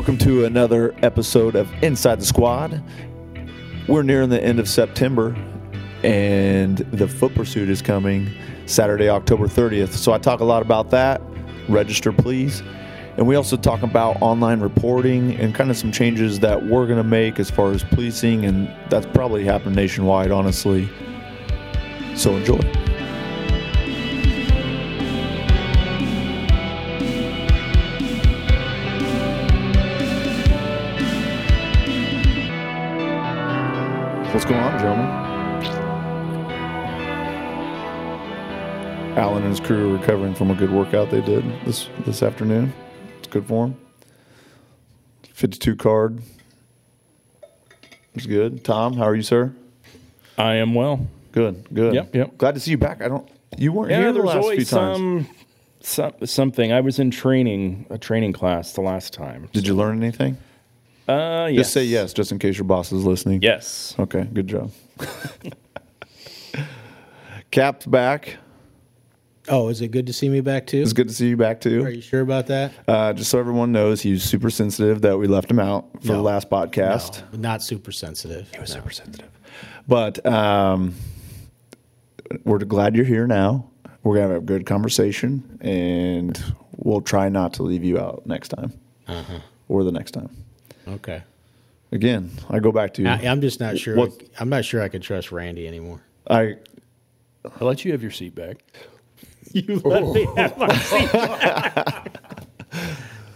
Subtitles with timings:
[0.00, 2.82] Welcome to another episode of Inside the Squad.
[3.86, 5.36] We're nearing the end of September,
[6.02, 8.30] and the foot pursuit is coming
[8.64, 9.90] Saturday, October 30th.
[9.90, 11.20] So I talk a lot about that.
[11.68, 12.62] Register, please.
[13.18, 16.96] And we also talk about online reporting and kind of some changes that we're going
[16.96, 20.88] to make as far as policing, and that's probably happening nationwide, honestly.
[22.14, 22.79] So enjoy.
[34.32, 35.06] What's going on, gentlemen?
[39.18, 42.72] Alan and his crew are recovering from a good workout they did this this afternoon.
[43.18, 43.76] It's good for them.
[45.32, 46.20] 52 card.
[48.14, 48.64] It's good.
[48.64, 49.52] Tom, how are you, sir?
[50.38, 51.06] I am well.
[51.32, 51.94] Good, good.
[51.94, 52.38] Yep, yep.
[52.38, 53.02] Glad to see you back.
[53.02, 53.28] I don't.
[53.56, 54.96] You weren't Yeah, here the last few always times.
[55.80, 56.72] some, some something.
[56.72, 59.48] I was in training, a training class the last time.
[59.52, 60.36] Did you learn anything?
[61.08, 61.56] Uh, yes.
[61.56, 63.42] Just say yes, just in case your boss is listening.
[63.42, 63.94] Yes.
[63.98, 64.70] Okay, good job.
[67.50, 68.36] Cap's back.
[69.48, 70.80] Oh, is it good to see me back too?
[70.80, 71.82] It's good to see you back too.
[71.84, 72.72] Are you sure about that?
[72.86, 76.22] Uh, just so everyone knows, he's super sensitive that we left him out for the
[76.22, 77.22] last podcast.
[77.32, 78.48] No, not super sensitive.
[78.52, 79.28] He was super sensitive.
[79.88, 80.94] But um,
[82.44, 83.68] we're glad you're here now.
[84.04, 86.40] We're gonna have a good conversation, and
[86.76, 88.72] we'll try not to leave you out next time
[89.08, 89.40] Uh-huh.
[89.68, 90.30] or the next time.
[90.88, 91.22] Okay.
[91.92, 93.96] Again, I go back to I, I'm just not sure.
[93.96, 96.00] What- I'm not sure I can trust Randy anymore.
[96.28, 96.56] I.
[97.58, 98.58] I'll let you have your seat back.
[99.52, 101.12] You let me have my seat.
[101.12, 101.22] all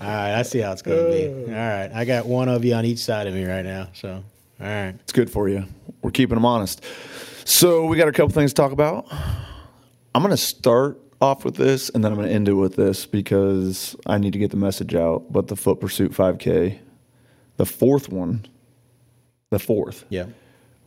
[0.01, 1.53] right, I see how it's going to be.
[1.53, 1.57] Uh.
[1.57, 3.89] All right, I got one of you on each side of me right now.
[3.95, 4.23] So,
[4.61, 4.95] all right.
[5.01, 5.65] It's good for you.
[6.03, 6.85] We're keeping them honest.
[7.45, 9.07] So we got a couple things to talk about.
[10.15, 12.77] I'm going to start off with this, and then I'm going to end it with
[12.77, 15.33] this because I need to get the message out.
[15.33, 16.79] But the Foot Pursuit 5K,
[17.57, 18.47] the fourth one,
[19.51, 20.27] the fourth, Yeah.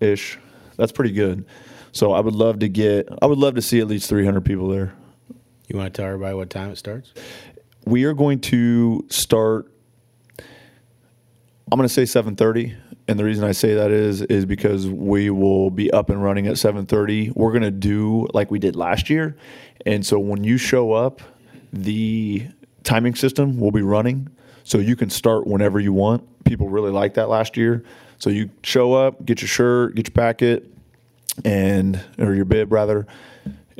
[0.01, 0.37] ish,
[0.75, 1.45] that's pretty good.
[1.93, 4.69] So I would love to get, I would love to see at least 300 people
[4.69, 4.93] there.
[5.71, 7.13] You want to tell everybody what time it starts?
[7.85, 9.71] We are going to start.
[10.37, 12.75] I'm going to say 7:30,
[13.07, 16.47] and the reason I say that is is because we will be up and running
[16.47, 17.31] at 7:30.
[17.37, 19.37] We're going to do like we did last year,
[19.85, 21.21] and so when you show up,
[21.71, 22.47] the
[22.83, 24.27] timing system will be running,
[24.65, 26.43] so you can start whenever you want.
[26.43, 27.85] People really liked that last year.
[28.17, 30.69] So you show up, get your shirt, get your packet,
[31.45, 33.07] and or your bib rather,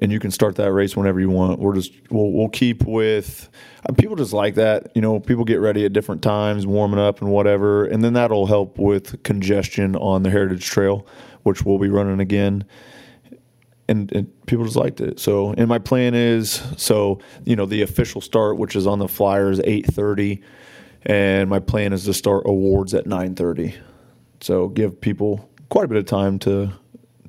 [0.01, 1.59] and you can start that race whenever you want.
[1.59, 3.49] We're just we'll, we'll keep with
[3.87, 4.91] uh, people just like that.
[4.95, 8.47] You know, people get ready at different times, warming up and whatever, and then that'll
[8.47, 11.05] help with congestion on the Heritage Trail,
[11.43, 12.65] which we'll be running again.
[13.87, 15.19] And, and people just liked it.
[15.19, 19.07] So, and my plan is so you know the official start, which is on the
[19.07, 20.41] flyers, eight thirty,
[21.03, 23.75] and my plan is to start awards at nine thirty.
[24.39, 26.73] So give people quite a bit of time to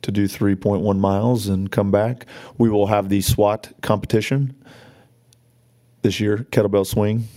[0.03, 2.27] to do 3.1 miles and come back.
[2.59, 4.55] We will have the SWAT competition
[6.03, 7.29] this year, kettlebell swing.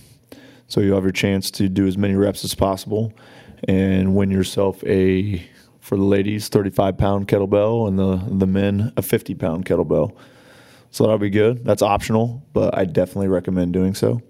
[0.68, 3.14] So you'll have your chance to do as many reps as possible
[3.68, 5.48] and win yourself a
[5.80, 10.16] for the ladies 35 pound kettlebell and the the men a 50 pound kettlebell.
[10.90, 11.64] So that'll be good.
[11.64, 14.22] That's optional, but I definitely recommend doing so.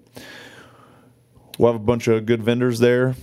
[1.58, 3.14] We'll have a bunch of good vendors there.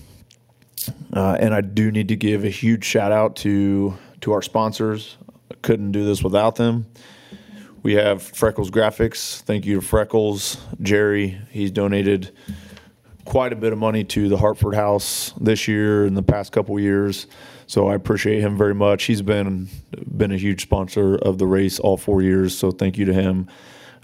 [1.13, 5.18] Uh, and I do need to give a huge shout out to to our sponsors.
[5.62, 6.86] Couldn't do this without them.
[7.84, 9.42] We have Freckles Graphics.
[9.42, 11.38] Thank you to Freckles, Jerry.
[11.52, 12.31] He's donated
[13.25, 16.80] quite a bit of money to the Hartford House this year and the past couple
[16.80, 17.28] years.
[17.68, 19.04] So I appreciate him very much.
[19.04, 19.68] He's been
[20.18, 22.58] been a huge sponsor of the race all four years.
[22.58, 23.50] So thank you to him.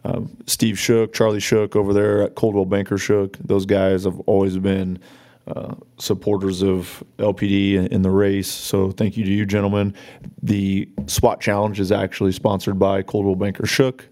[0.04, 3.38] Um, Steve Shook, Charlie Shook over there at Coldwell Banker Shook.
[3.38, 5.00] Those guys have always been
[5.50, 8.52] uh, supporters of LPD in the race.
[8.52, 9.96] So thank you to you, gentlemen.
[10.42, 14.08] The SWAT Challenge is actually sponsored by Coldwell Banker Shook.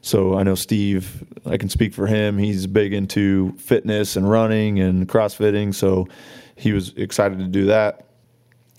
[0.00, 2.36] So I know Steve, I can speak for him.
[2.36, 5.72] He's big into fitness and running and crossfitting.
[5.72, 6.08] So
[6.56, 8.06] he was excited to do that.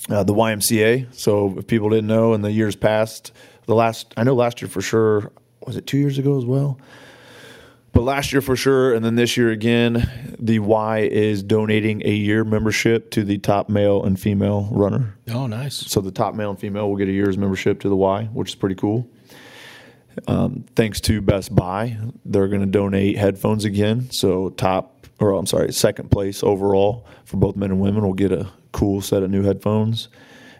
[0.09, 1.13] Uh, the YMCA.
[1.15, 3.31] So if people didn't know, in the years past,
[3.67, 5.31] the last, I know last year for sure,
[5.65, 6.77] was it two years ago as well?
[7.93, 12.11] But last year for sure, and then this year again, the Y is donating a
[12.11, 15.15] year membership to the top male and female runner.
[15.31, 15.75] Oh, nice.
[15.75, 18.49] So the top male and female will get a year's membership to the Y, which
[18.49, 19.07] is pretty cool.
[20.27, 24.09] Um, thanks to Best Buy, they're going to donate headphones again.
[24.11, 28.31] So top, or I'm sorry, second place overall for both men and women will get
[28.31, 30.09] a cool set of new headphones,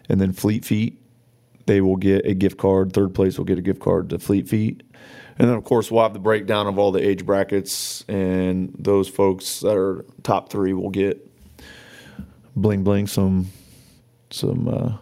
[0.08, 1.00] and then Fleet Feet,
[1.66, 2.92] they will get a gift card.
[2.92, 4.82] Third place will get a gift card to Fleet Feet.
[5.38, 9.08] And then, of course, we'll have the breakdown of all the age brackets, and those
[9.08, 11.28] folks that are top three will get
[12.56, 13.48] bling bling some
[14.30, 14.96] some uh,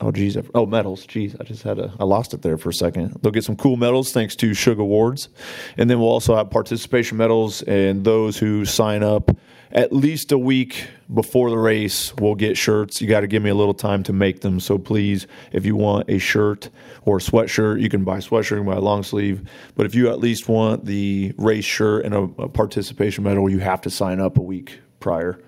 [0.00, 2.74] oh geez oh medals geez I just had a I lost it there for a
[2.74, 3.18] second.
[3.20, 5.28] They'll get some cool medals thanks to Sugar Awards,
[5.76, 9.30] and then we'll also have participation medals, and those who sign up
[9.72, 13.00] at least a week before the race we'll get shirts.
[13.00, 14.60] You got to give me a little time to make them.
[14.60, 16.68] So please, if you want a shirt
[17.04, 19.48] or a sweatshirt, you can buy a sweatshirt, you can buy a long sleeve.
[19.74, 23.58] But if you at least want the race shirt and a, a participation medal, you
[23.60, 25.38] have to sign up a week prior.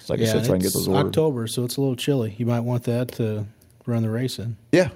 [0.00, 1.08] So like I said, so I can get those ordered.
[1.08, 2.34] October, so it's a little chilly.
[2.38, 3.46] You might want that to
[3.86, 4.56] run the race in.
[4.72, 4.90] Yeah,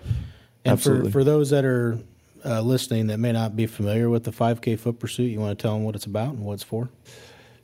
[0.65, 1.11] And absolutely.
[1.11, 1.99] for, for those that are
[2.45, 5.63] uh, listening that may not be familiar with the 5K foot pursuit, you want to
[5.63, 6.89] tell them what it's about and what it's for?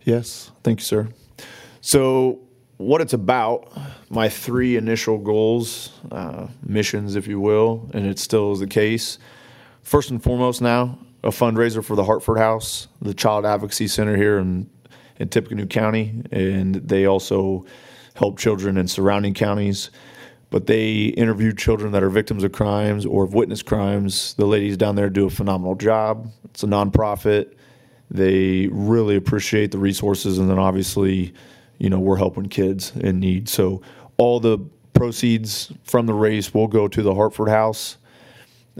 [0.07, 1.09] Yes, thank you, sir.
[1.81, 2.39] So,
[2.77, 3.77] what it's about,
[4.09, 9.19] my three initial goals, uh, missions, if you will, and it still is the case.
[9.83, 14.39] First and foremost, now a fundraiser for the Hartford House, the Child Advocacy Center here
[14.39, 14.71] in
[15.19, 17.65] in Tippecanoe County, and they also
[18.15, 19.91] help children in surrounding counties.
[20.51, 24.35] But they interview children that are victims of crimes or have witnessed crimes.
[24.35, 26.31] The ladies down there do a phenomenal job.
[26.45, 27.56] It's a nonprofit
[28.17, 31.33] they really appreciate the resources and then obviously
[31.79, 33.49] you know we're helping kids in need.
[33.49, 33.83] So
[34.17, 34.59] all the
[34.95, 37.99] proceeds from the race will go to the hartford house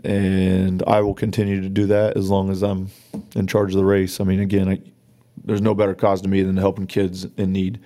[0.05, 2.91] and i will continue to do that as long as i'm
[3.35, 4.21] in charge of the race.
[4.21, 4.81] I mean again I,
[5.45, 7.81] there's no better cause to me than helping kids in need.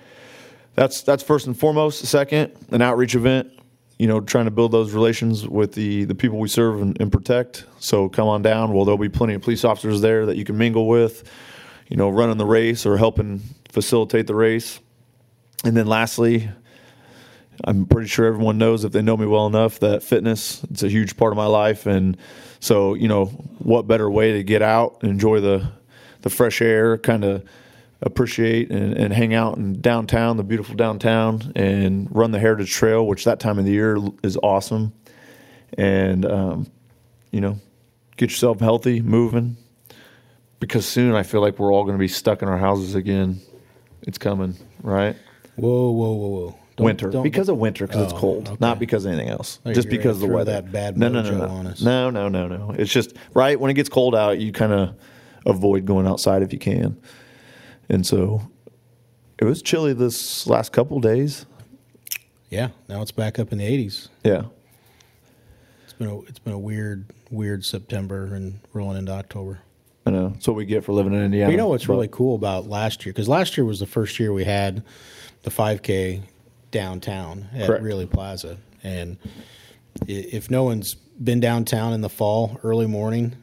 [0.75, 2.05] That's that's first and foremost.
[2.05, 3.51] Second an outreach event
[4.01, 7.11] you know, trying to build those relations with the, the people we serve and, and,
[7.11, 7.65] protect.
[7.77, 8.73] So come on down.
[8.73, 11.29] Well, there'll be plenty of police officers there that you can mingle with,
[11.87, 14.79] you know, running the race or helping facilitate the race.
[15.63, 16.49] And then lastly,
[17.63, 20.89] I'm pretty sure everyone knows if they know me well enough that fitness it's a
[20.89, 22.17] huge part of my life and
[22.59, 23.25] so you know
[23.59, 25.69] what better way to get out and enjoy the
[26.23, 27.43] the fresh air kind of
[28.01, 33.05] appreciate and, and, hang out in downtown, the beautiful downtown, and run the Heritage Trail,
[33.05, 34.93] which that time of the year is awesome.
[35.77, 36.71] And, um,
[37.31, 37.59] you know,
[38.17, 39.55] get yourself healthy, moving,
[40.59, 43.39] because soon I feel like we're all going to be stuck in our houses again.
[44.03, 45.15] It's coming, right?
[45.55, 46.55] Whoa, whoa, whoa, whoa.
[46.77, 48.57] Don't, winter don't because of winter because oh, it's cold, okay.
[48.61, 49.59] not because of anything else.
[49.65, 50.53] Oh, just because of the weather.
[50.53, 51.73] That bad no, no, no, no.
[51.81, 52.71] no, no, no, no.
[52.71, 54.95] It's just right when it gets cold out, you kind of
[55.45, 56.97] avoid going outside if you can.
[57.91, 58.49] And so
[59.37, 61.45] it was chilly this last couple days.
[62.49, 64.07] Yeah, now it's back up in the 80s.
[64.23, 64.43] Yeah.
[65.83, 69.59] It's been a it's been a weird weird September and rolling into October.
[70.05, 70.29] I know.
[70.29, 71.47] That's what we get for living in Indiana.
[71.47, 73.11] But you know what's but, really cool about last year?
[73.11, 74.83] Because last year was the first year we had
[75.43, 76.21] the 5K
[76.71, 77.83] downtown at Correct.
[77.83, 79.17] Riehle Plaza, and
[80.07, 83.35] if no one's been downtown in the fall, early morning,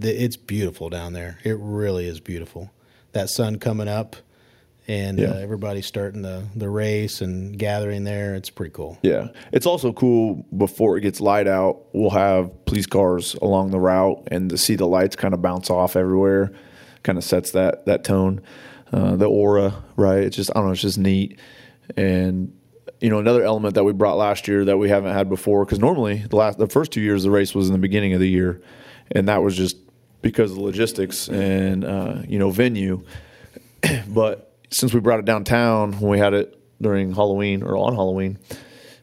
[0.00, 1.38] it's beautiful down there.
[1.42, 2.70] It really is beautiful
[3.12, 4.16] that sun coming up
[4.86, 5.30] and yeah.
[5.30, 8.34] uh, everybody's starting the, the race and gathering there.
[8.34, 8.98] It's pretty cool.
[9.02, 9.28] Yeah.
[9.52, 14.26] It's also cool before it gets light out, we'll have police cars along the route
[14.30, 16.52] and to see the lights kind of bounce off everywhere
[17.02, 18.40] kind of sets that, that tone.
[18.92, 20.22] uh, the aura, right?
[20.22, 21.38] It's just I don't know, it's just neat.
[21.96, 22.52] And
[23.00, 25.78] you know, another element that we brought last year that we haven't had before, because
[25.78, 28.28] normally the last the first two years the race was in the beginning of the
[28.28, 28.60] year,
[29.12, 29.76] and that was just
[30.22, 33.02] because of logistics and uh, you know venue.
[34.08, 38.38] but since we brought it downtown when we had it during Halloween or on Halloween,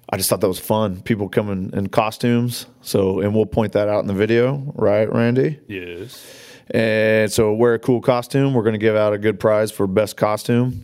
[0.09, 1.01] I just thought that was fun.
[1.01, 5.59] People coming in costumes, so and we'll point that out in the video, right, Randy?
[5.67, 6.23] Yes.
[6.71, 8.53] And so wear a cool costume.
[8.53, 10.83] We're going to give out a good prize for best costume,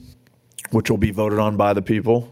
[0.71, 2.31] which will be voted on by the people.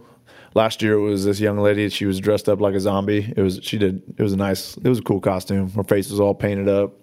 [0.55, 1.89] Last year it was this young lady.
[1.89, 3.31] She was dressed up like a zombie.
[3.35, 4.01] It was she did.
[4.17, 4.77] It was a nice.
[4.77, 5.69] It was a cool costume.
[5.71, 6.93] Her face was all painted up.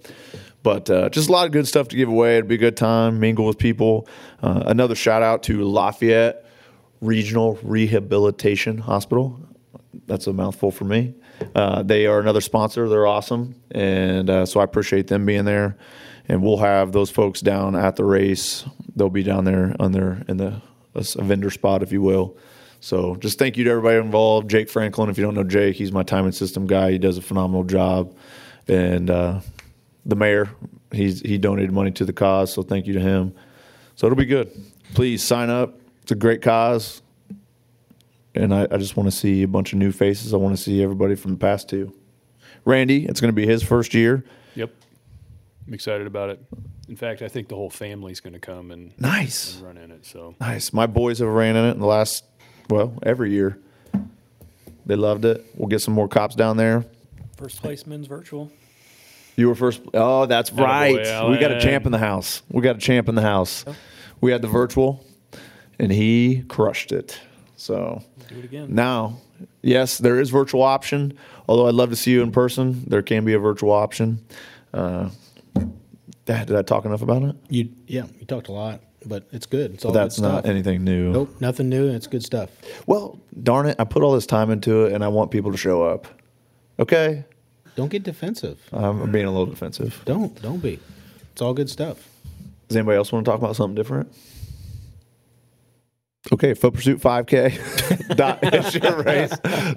[0.66, 2.38] But uh, just a lot of good stuff to give away.
[2.38, 4.08] It'd be a good time, mingle with people.
[4.42, 6.44] Uh, another shout out to Lafayette
[7.00, 9.38] Regional Rehabilitation Hospital.
[10.08, 11.14] That's a mouthful for me.
[11.54, 12.88] Uh, they are another sponsor.
[12.88, 15.78] They're awesome, and uh, so I appreciate them being there.
[16.26, 18.64] And we'll have those folks down at the race.
[18.96, 20.60] They'll be down there on their in the
[20.96, 22.36] a vendor spot, if you will.
[22.80, 24.50] So just thank you to everybody involved.
[24.50, 26.90] Jake Franklin, if you don't know Jake, he's my timing system guy.
[26.90, 28.16] He does a phenomenal job,
[28.66, 29.40] and uh,
[30.06, 30.48] the mayor.
[30.92, 33.34] He's he donated money to the cause, so thank you to him.
[33.96, 34.50] So it'll be good.
[34.94, 35.78] Please sign up.
[36.02, 37.02] It's a great cause,
[38.34, 40.32] and I, I just want to see a bunch of new faces.
[40.32, 41.92] I want to see everybody from the past two.
[42.64, 44.24] Randy, it's going to be his first year.
[44.54, 44.70] Yep.
[45.66, 46.44] I'm excited about it.
[46.88, 49.90] In fact, I think the whole family's going to come and, Nice, and run in
[49.90, 50.06] it.
[50.06, 50.72] So nice.
[50.72, 52.24] My boys have ran in it in the last,
[52.70, 53.58] well, every year.
[54.84, 55.44] They loved it.
[55.56, 56.84] We'll get some more cops down there.
[57.36, 58.52] First place men's virtual.
[59.36, 59.82] You were first.
[59.94, 61.30] Oh, that's Attaboy, right.
[61.30, 62.42] We got a champ in the house.
[62.50, 63.64] We got a champ in the house.
[64.20, 65.04] We had the virtual,
[65.78, 67.20] and he crushed it.
[67.56, 68.74] So Do it again.
[68.74, 69.18] now,
[69.62, 71.16] yes, there is virtual option.
[71.48, 74.24] Although I'd love to see you in person, there can be a virtual option.
[74.74, 75.10] Uh,
[76.24, 77.36] did I talk enough about it?
[77.48, 79.74] You yeah, you talked a lot, but it's good.
[79.74, 81.12] It's all But that's good not anything new.
[81.12, 81.88] Nope, nothing new.
[81.88, 82.50] It's good stuff.
[82.86, 85.58] Well, darn it, I put all this time into it, and I want people to
[85.58, 86.06] show up.
[86.78, 87.24] Okay,
[87.76, 88.58] Don't get defensive.
[88.72, 90.02] I'm I'm being a little defensive.
[90.04, 90.80] Don't don't be.
[91.32, 92.08] It's all good stuff.
[92.68, 94.12] Does anybody else want to talk about something different?
[96.32, 98.40] Okay, Foot Pursuit 5K dot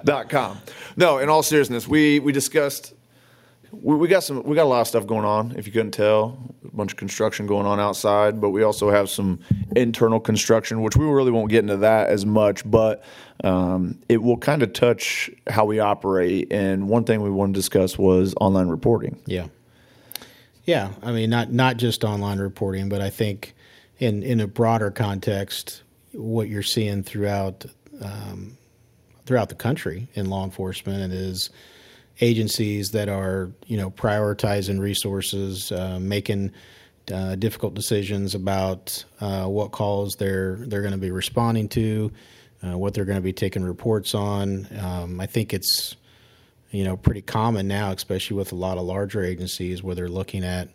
[0.04, 0.58] dot com.
[0.96, 2.94] No, in all seriousness, we we discussed
[3.72, 5.54] we, we got some we got a lot of stuff going on.
[5.56, 9.08] If you couldn't tell, a bunch of construction going on outside, but we also have
[9.08, 9.40] some
[9.76, 12.68] internal construction, which we really won't get into that as much.
[12.68, 13.04] But
[13.44, 16.52] um, it will kind of touch how we operate.
[16.52, 19.20] And one thing we want to discuss was online reporting.
[19.26, 19.46] Yeah.
[20.64, 23.54] Yeah, I mean not not just online reporting, but I think
[23.98, 27.64] in in a broader context, what you're seeing throughout
[28.00, 28.56] um,
[29.26, 31.50] throughout the country in law enforcement is
[32.20, 36.52] agencies that are you know prioritizing resources, uh, making
[37.12, 42.12] uh, difficult decisions about uh, what calls they're they're going to be responding to,
[42.62, 44.66] uh, what they're going to be taking reports on.
[44.78, 45.96] Um, I think it's
[46.70, 50.44] you know pretty common now, especially with a lot of larger agencies where they're looking
[50.44, 50.68] at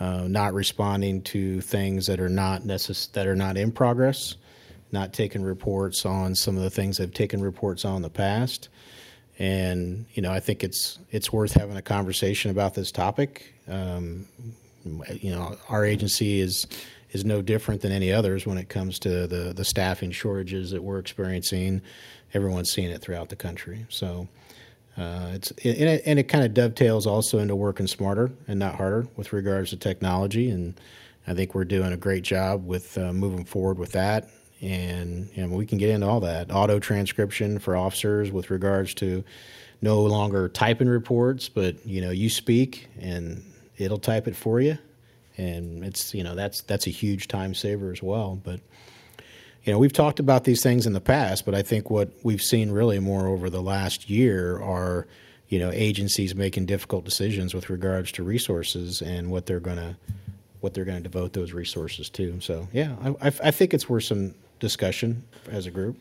[0.00, 4.36] uh, not responding to things that are not necess- that are not in progress,
[4.92, 8.68] not taking reports on some of the things they've taken reports on in the past.
[9.38, 13.54] And you know, I think it's it's worth having a conversation about this topic.
[13.68, 14.26] Um,
[14.84, 16.66] you know, our agency is
[17.12, 20.82] is no different than any others when it comes to the the staffing shortages that
[20.82, 21.82] we're experiencing.
[22.34, 23.86] Everyone's seeing it throughout the country.
[23.88, 24.28] So
[24.96, 28.74] uh, it's and it, and it kind of dovetails also into working smarter and not
[28.74, 30.50] harder with regards to technology.
[30.50, 30.78] And
[31.26, 34.28] I think we're doing a great job with uh, moving forward with that.
[34.60, 39.22] And and we can get into all that auto transcription for officers with regards to
[39.80, 43.44] no longer typing reports, but you know you speak and
[43.76, 44.76] it'll type it for you,
[45.36, 48.40] and it's you know that's that's a huge time saver as well.
[48.42, 48.60] But
[49.62, 52.42] you know we've talked about these things in the past, but I think what we've
[52.42, 55.06] seen really more over the last year are
[55.48, 59.96] you know agencies making difficult decisions with regards to resources and what they're gonna
[60.60, 62.40] what they're going to devote those resources to.
[62.40, 65.96] So yeah, I, I think it's worth some discussion as a group.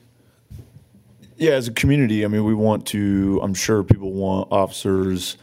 [1.37, 3.39] Yeah, as a community, I mean, we want to.
[3.43, 5.37] I'm sure people want officers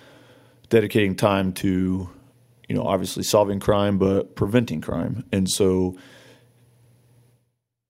[0.68, 2.08] dedicating time to,
[2.68, 5.24] you know, obviously solving crime, but preventing crime.
[5.30, 5.96] And so,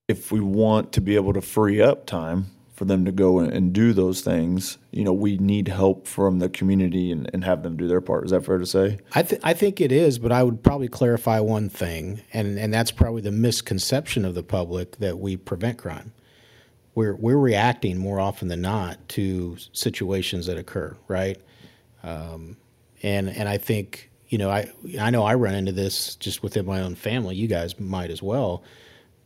[0.07, 3.71] if we want to be able to free up time for them to go and,
[3.73, 7.77] do those things, you know, we need help from the community and, and have them
[7.77, 8.25] do their part.
[8.25, 8.99] Is that fair to say?
[9.13, 12.73] I, th- I think it is, but I would probably clarify one thing, and, and
[12.73, 16.11] that's probably the misconception of the public that we prevent crime.
[16.95, 21.37] We're, we're reacting more often than not to situations that occur, right?
[22.03, 22.57] Um,
[23.03, 26.65] and and I think you know I I know I run into this just within
[26.65, 27.35] my own family.
[27.35, 28.63] You guys might as well.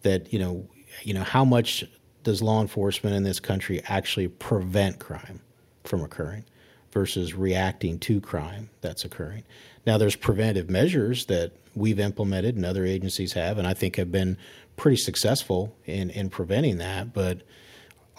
[0.02, 0.68] that you know
[1.04, 1.86] you know how much
[2.30, 5.40] does law enforcement in this country actually prevent crime
[5.84, 6.46] from occurring
[6.92, 9.44] versus reacting to crime that's occurring.
[9.88, 14.12] Now there's preventive measures that we've implemented and other agencies have and I think have
[14.12, 14.38] been
[14.76, 17.42] pretty successful in in preventing that, but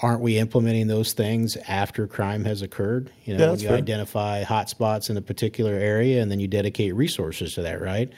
[0.03, 3.11] aren't we implementing those things after crime has occurred?
[3.25, 3.77] You know, Yeah, you fair.
[3.77, 8.13] identify hotspots in a particular area and then you dedicate resources to that, right?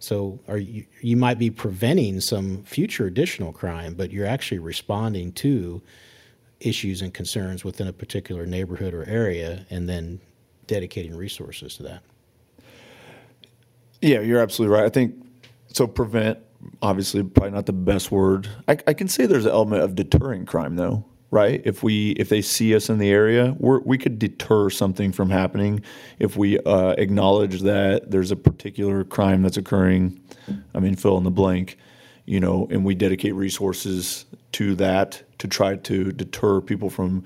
[0.00, 5.82] So, you you might be preventing some future additional crime, but you're actually responding to
[6.60, 10.20] issues and concerns within a particular neighborhood or area, and then
[10.66, 12.02] dedicating resources to that.
[14.00, 14.84] Yeah, you're absolutely right.
[14.84, 15.14] I think
[15.72, 15.88] so.
[15.88, 16.38] Prevent,
[16.80, 18.48] obviously, probably not the best word.
[18.68, 21.60] I, I can say there's an element of deterring crime, though, right?
[21.64, 25.30] If we if they see us in the area, we're, we could deter something from
[25.30, 25.82] happening
[26.18, 30.20] if we uh, acknowledge that there's a particular crime that's occurring.
[30.74, 31.76] I mean, fill in the blank,
[32.24, 37.24] you know, and we dedicate resources to that to try to deter people from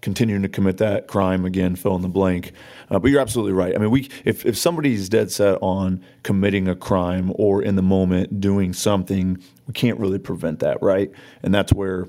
[0.00, 2.52] continuing to commit that crime again, fill in the blank.
[2.90, 3.74] Uh, but you're absolutely right.
[3.74, 7.82] I mean, we if if somebody's dead set on committing a crime or in the
[7.82, 11.10] moment doing something, we can't really prevent that, right?
[11.44, 12.08] And that's where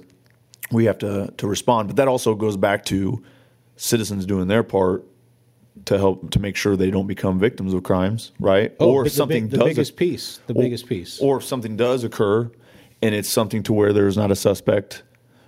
[0.72, 1.90] we have to to respond.
[1.90, 3.24] But that also goes back to
[3.76, 5.06] citizens doing their part
[5.86, 8.74] to help to make sure they don't become victims of crimes, right?
[8.80, 11.20] Oh, or if something the, big, the does biggest piece, the biggest piece.
[11.22, 12.50] or if something does occur
[13.02, 15.04] and it's something to where there's not a suspect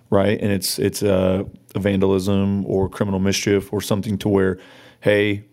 [0.10, 1.44] right and it's it's uh,
[1.76, 4.60] a vandalism or criminal mischief or something to where
[5.02, 5.44] hey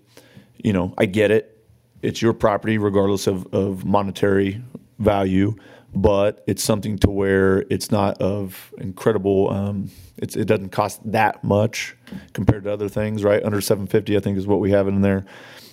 [0.63, 1.65] you know i get it
[2.03, 4.63] it's your property regardless of, of monetary
[4.99, 5.55] value
[5.95, 11.43] but it's something to where it's not of incredible um, it's, it doesn't cost that
[11.45, 11.97] much
[12.33, 13.43] compared to other things right?
[13.45, 15.25] Under 750 i think is what we have in there.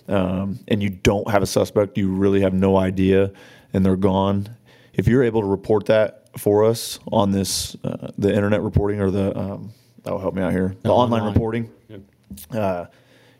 [0.08, 1.98] Um, and you don't have a suspect.
[1.98, 3.32] You really have no idea
[3.72, 4.50] and they're gone.
[4.94, 9.12] If you're able to report that for us on this uh, the internet reporting or
[9.12, 9.72] the um,
[10.04, 11.34] that'll help me out here the online, online.
[11.34, 11.72] reporting
[12.52, 12.86] uh,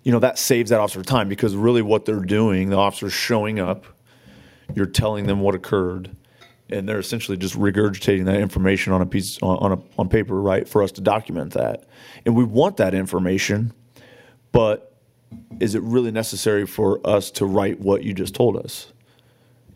[0.04, 3.60] you know that saves that officer time because really what they're doing the officer's showing
[3.60, 3.86] up
[4.76, 6.16] you're telling them what occurred
[6.72, 10.68] and they're essentially just regurgitating that information on a piece on, a on paper right
[10.68, 11.84] for us to document that
[12.26, 13.74] and we want that information
[14.52, 14.96] but
[15.60, 18.92] is it really necessary for us to write what you just told us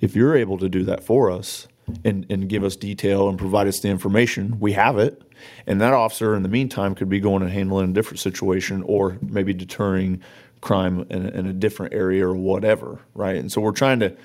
[0.02, 1.68] if you're able to do that for us
[2.04, 5.22] and, and give us detail and provide us the information, we have it.
[5.68, 9.18] And that officer, in the meantime, could be going and handling a different situation or
[9.22, 10.22] maybe deterring
[10.62, 13.36] crime in, in a different area or whatever, right?
[13.36, 14.16] And so we're trying to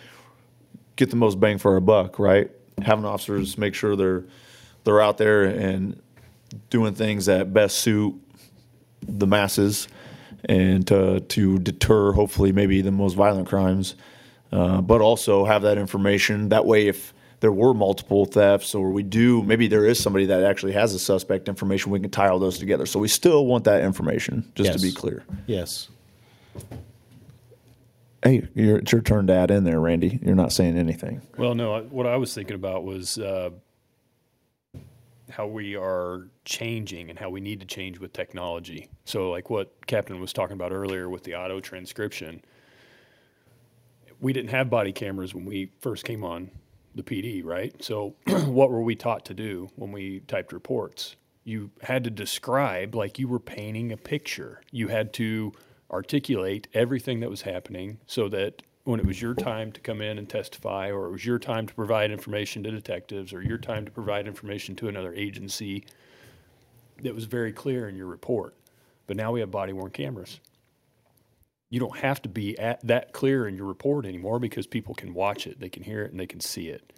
[0.96, 2.50] get the most bang for our buck, right?
[2.82, 4.24] Having officers make sure they're
[4.84, 6.00] they're out there and
[6.68, 8.14] doing things that best suit
[9.02, 9.88] the masses
[10.44, 13.94] and to to deter hopefully maybe the most violent crimes,
[14.52, 16.48] uh, but also have that information.
[16.48, 20.42] That way, if there were multiple thefts or we do maybe there is somebody that
[20.42, 22.86] actually has a suspect information, we can tie all those together.
[22.86, 25.24] So we still want that information, just to be clear.
[25.46, 25.88] Yes.
[28.22, 30.18] Hey, it's your turn to add in there, Randy.
[30.22, 31.22] You're not saying anything.
[31.38, 33.50] Well, no, I- what I was thinking about was uh,
[35.30, 38.90] how we are changing and how we need to change with technology.
[39.04, 42.42] So, like what Captain was talking about earlier with the auto transcription,
[44.20, 46.50] we didn't have body cameras when we first came on
[46.94, 47.74] the PD, right?
[47.82, 51.16] So, what were we taught to do when we typed reports?
[51.44, 54.60] You had to describe like you were painting a picture.
[54.72, 55.52] You had to
[55.90, 60.18] articulate everything that was happening so that when it was your time to come in
[60.18, 63.84] and testify, or it was your time to provide information to detectives, or your time
[63.84, 65.84] to provide information to another agency,
[67.02, 68.54] that was very clear in your report.
[69.06, 70.40] But now we have body worn cameras
[71.70, 75.14] you don't have to be at that clear in your report anymore because people can
[75.14, 76.92] watch it, they can hear it, and they can see it.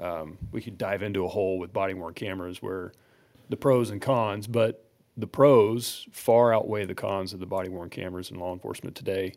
[0.00, 2.92] Um, we could dive into a hole with body worn cameras where
[3.48, 4.83] the pros and cons, but
[5.16, 9.34] the pros far outweigh the cons of the body worn cameras in law enforcement today.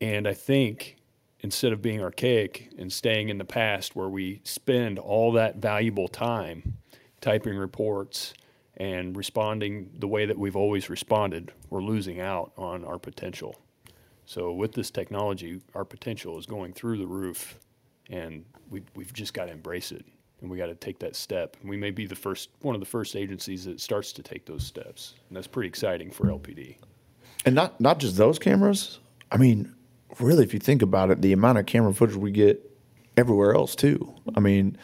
[0.00, 0.96] And I think
[1.40, 6.08] instead of being archaic and staying in the past where we spend all that valuable
[6.08, 6.78] time
[7.20, 8.34] typing reports
[8.76, 13.54] and responding the way that we've always responded, we're losing out on our potential.
[14.24, 17.58] So with this technology, our potential is going through the roof,
[18.08, 20.06] and we, we've just got to embrace it,
[20.40, 21.56] and we got to take that step.
[21.60, 24.46] And we may be the first, one of the first agencies that starts to take
[24.46, 26.76] those steps, and that's pretty exciting for LPD.
[27.44, 28.98] And not not just those cameras.
[29.32, 29.74] I mean,
[30.18, 32.70] really, if you think about it, the amount of camera footage we get
[33.16, 34.14] everywhere else too.
[34.34, 34.76] I mean,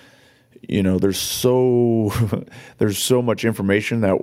[0.62, 2.12] you know, there's so
[2.78, 4.16] there's so much information that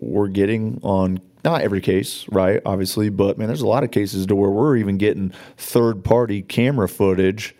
[0.00, 2.60] we're getting on not every case, right?
[2.64, 6.40] Obviously, but man, there's a lot of cases to where we're even getting third party
[6.42, 7.54] camera footage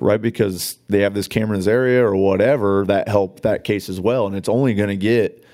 [0.00, 0.20] right?
[0.20, 4.00] Because they have this camera in this area or whatever that helped that case as
[4.00, 4.26] well.
[4.26, 5.44] And it's only going to get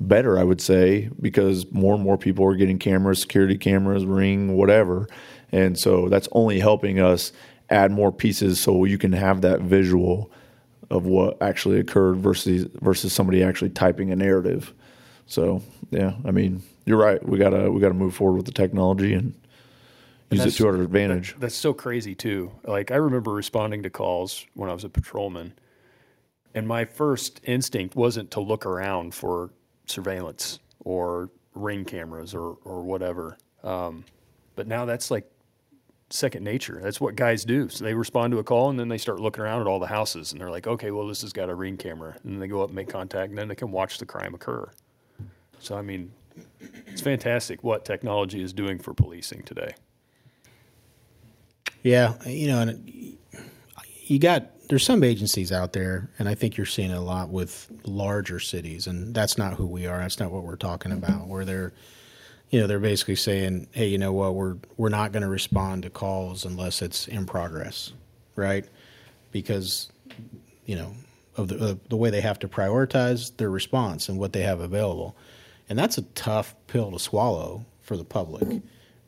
[0.00, 4.56] better, I would say, because more and more people are getting cameras, security cameras, ring,
[4.56, 5.08] whatever.
[5.50, 7.32] And so that's only helping us
[7.70, 10.30] add more pieces so you can have that visual
[10.90, 14.72] of what actually occurred versus versus somebody actually typing a narrative.
[15.26, 17.22] So yeah, I mean, you're right.
[17.26, 19.34] We gotta we gotta move forward with the technology and
[20.30, 21.32] use it to our advantage.
[21.32, 22.52] That, that's so crazy too.
[22.64, 25.54] Like I remember responding to calls when I was a patrolman,
[26.54, 29.50] and my first instinct wasn't to look around for
[29.86, 33.38] surveillance or ring cameras or or whatever.
[33.62, 34.04] Um,
[34.54, 35.30] but now that's like
[36.10, 36.80] second nature.
[36.82, 37.68] That's what guys do.
[37.68, 39.86] So they respond to a call and then they start looking around at all the
[39.86, 42.16] houses and they're like, okay, well, this has got a ring camera.
[42.22, 44.34] And then they go up and make contact and then they can watch the crime
[44.34, 44.70] occur.
[45.60, 46.12] So, I mean,
[46.86, 49.74] it's fantastic what technology is doing for policing today.
[51.88, 53.16] Yeah, you know, and
[54.04, 57.66] you got there's some agencies out there, and I think you're seeing a lot with
[57.84, 59.98] larger cities, and that's not who we are.
[59.98, 61.02] That's not what we're talking mm-hmm.
[61.02, 61.28] about.
[61.28, 61.72] Where they're,
[62.50, 64.34] you know, they're basically saying, "Hey, you know what?
[64.34, 67.94] We're we're not going to respond to calls unless it's in progress,
[68.36, 68.66] right?
[69.32, 69.90] Because,
[70.66, 70.92] you know,
[71.38, 74.60] of the of the way they have to prioritize their response and what they have
[74.60, 75.16] available,
[75.70, 78.60] and that's a tough pill to swallow for the public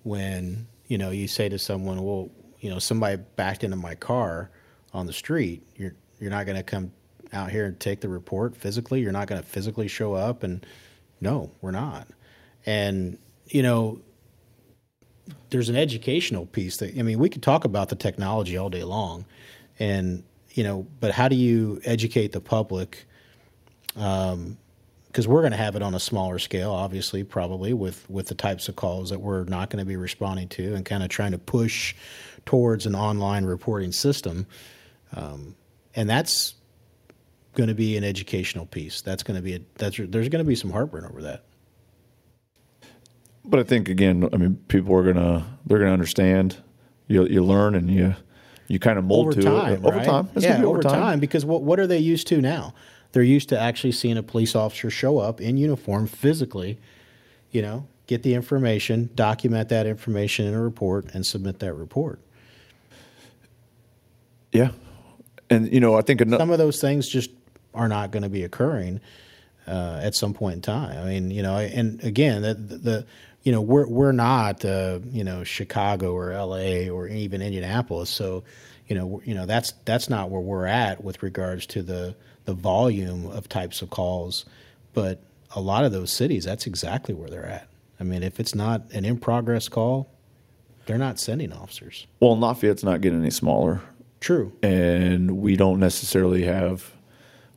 [0.03, 4.51] when you know you say to someone, "Well, you know somebody backed into my car
[4.93, 6.93] on the street, you're you're not going to come
[7.33, 9.01] out here and take the report physically.
[9.01, 10.65] You're not going to physically show up, and
[11.21, 12.09] no, we're not.
[12.67, 14.01] And you know,
[15.51, 18.85] there's an educational piece that I mean, we could talk about the technology all day
[18.85, 19.25] long,
[19.79, 23.07] and you know, but how do you educate the public?
[23.97, 24.59] Um,
[25.07, 28.35] because we're going to have it on a smaller scale, obviously, probably with with the
[28.35, 31.33] types of calls that we're not going to be responding to, and kind of trying
[31.33, 31.97] to push
[32.47, 34.47] towards an online reporting system.
[35.15, 35.57] Um,
[35.95, 36.55] and that's
[37.55, 39.01] going to be an educational piece.
[39.01, 41.45] That's going to be a, that's there's going to be some heartburn over that.
[43.45, 46.59] But I think again, I mean, people are gonna they're gonna understand.
[47.09, 48.15] You you learn and you
[48.69, 49.95] you kind of mold over to time, it right?
[49.95, 50.29] over time.
[50.35, 51.21] It's yeah, gonna be over time.
[51.21, 52.75] Because what what are they used to now?
[53.13, 56.79] They're used to actually seeing a police officer show up in uniform physically,
[57.51, 62.21] you know, get the information, document that information in a report, and submit that report.
[64.53, 64.71] Yeah,
[65.49, 67.31] and you know, I think some of those things just
[67.75, 69.01] are not going to be occurring
[69.67, 70.99] uh, at some point in time.
[70.99, 73.07] I mean, you know, and again, the, the
[73.43, 76.91] you know we're we're not uh, you know Chicago or L.A.
[76.91, 78.45] or even Indianapolis, so
[78.89, 82.55] you know you know that's that's not where we're at with regards to the the
[82.55, 84.45] volume of types of calls,
[84.95, 85.21] but
[85.55, 87.69] a lot of those cities, that's exactly where they're at.
[87.99, 90.09] I mean, if it's not an in progress call,
[90.87, 92.07] they're not sending officers.
[92.19, 93.83] Well, Lafayette's not getting any smaller.
[94.21, 94.53] True.
[94.63, 96.93] And we don't necessarily have,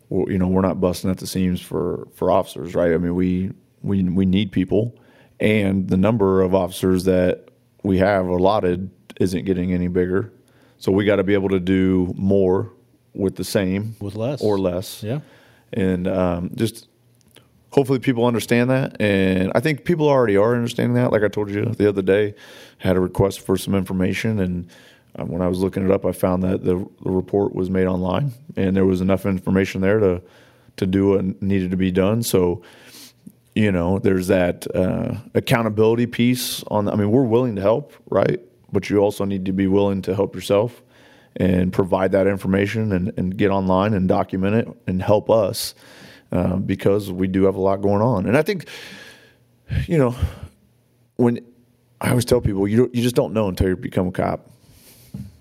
[0.09, 2.93] you know, we're not busting at the seams for for officers, right?
[2.93, 4.97] I mean, we we we need people,
[5.39, 7.49] and the number of officers that
[7.83, 10.31] we have allotted isn't getting any bigger.
[10.77, 12.71] So we got to be able to do more
[13.13, 15.03] with the same, with less or less.
[15.03, 15.19] Yeah,
[15.73, 16.87] and um, just
[17.71, 21.49] hopefully people understand that and i think people already are understanding that like i told
[21.49, 22.35] you the other day
[22.77, 24.67] had a request for some information and
[25.15, 27.87] um, when i was looking it up i found that the, the, report was made
[27.87, 30.21] online and there was enough information there to
[30.75, 32.61] to do what needed to be done so
[33.55, 38.39] you know there's that uh, accountability piece on i mean we're willing to help right
[38.71, 40.81] but you also need to be willing to help yourself
[41.35, 45.73] and provide that information and, and get online and document it and help us
[46.31, 48.25] uh, because we do have a lot going on.
[48.25, 48.67] And I think,
[49.87, 50.15] you know,
[51.15, 51.39] when
[52.01, 54.49] I always tell people, you you just don't know until you become a cop.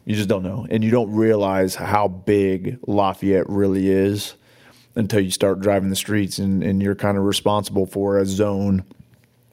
[0.05, 4.35] You just don't know, and you don't realize how big Lafayette really is
[4.97, 8.85] until you start driving the streets and, and you're kind of responsible for a zone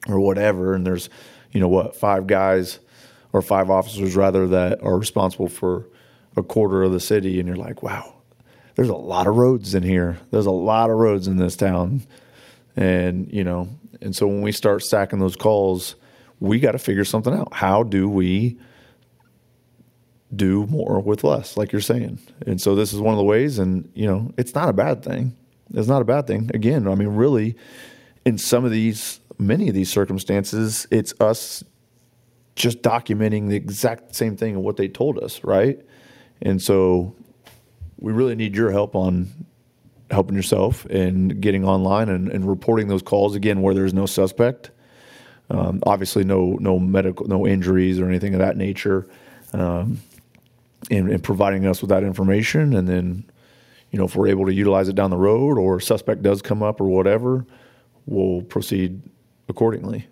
[0.08, 0.74] or whatever.
[0.74, 1.08] And there's,
[1.52, 2.80] you know, what five guys
[3.32, 5.86] or five officers rather that are responsible for
[6.36, 8.14] a quarter of the city, and you're like, wow,
[8.74, 10.18] there's a lot of roads in here.
[10.30, 12.02] There's a lot of roads in this town.
[12.76, 13.68] And, you know,
[14.00, 15.94] and so when we start stacking those calls,
[16.40, 17.52] we got to figure something out.
[17.52, 18.58] How do we
[20.34, 22.18] do more with less, like you're saying?
[22.46, 25.02] And so this is one of the ways, and, you know, it's not a bad
[25.02, 25.36] thing.
[25.74, 26.50] It's not a bad thing.
[26.54, 27.56] Again, I mean, really,
[28.24, 31.64] in some of these, many of these circumstances, it's us
[32.56, 35.80] just documenting the exact same thing of what they told us, right?
[36.42, 37.14] And so
[37.98, 39.46] we really need your help on
[40.10, 44.70] helping yourself and getting online and, and reporting those calls again where there's no suspect.
[45.50, 49.08] Um, obviously, no no medical, no injuries or anything of that nature.
[49.52, 50.00] Um,
[50.88, 53.24] in, in providing us with that information, and then
[53.90, 56.62] you know if we're able to utilize it down the road or suspect does come
[56.62, 57.44] up or whatever,
[58.06, 59.02] we'll proceed
[59.48, 60.06] accordingly.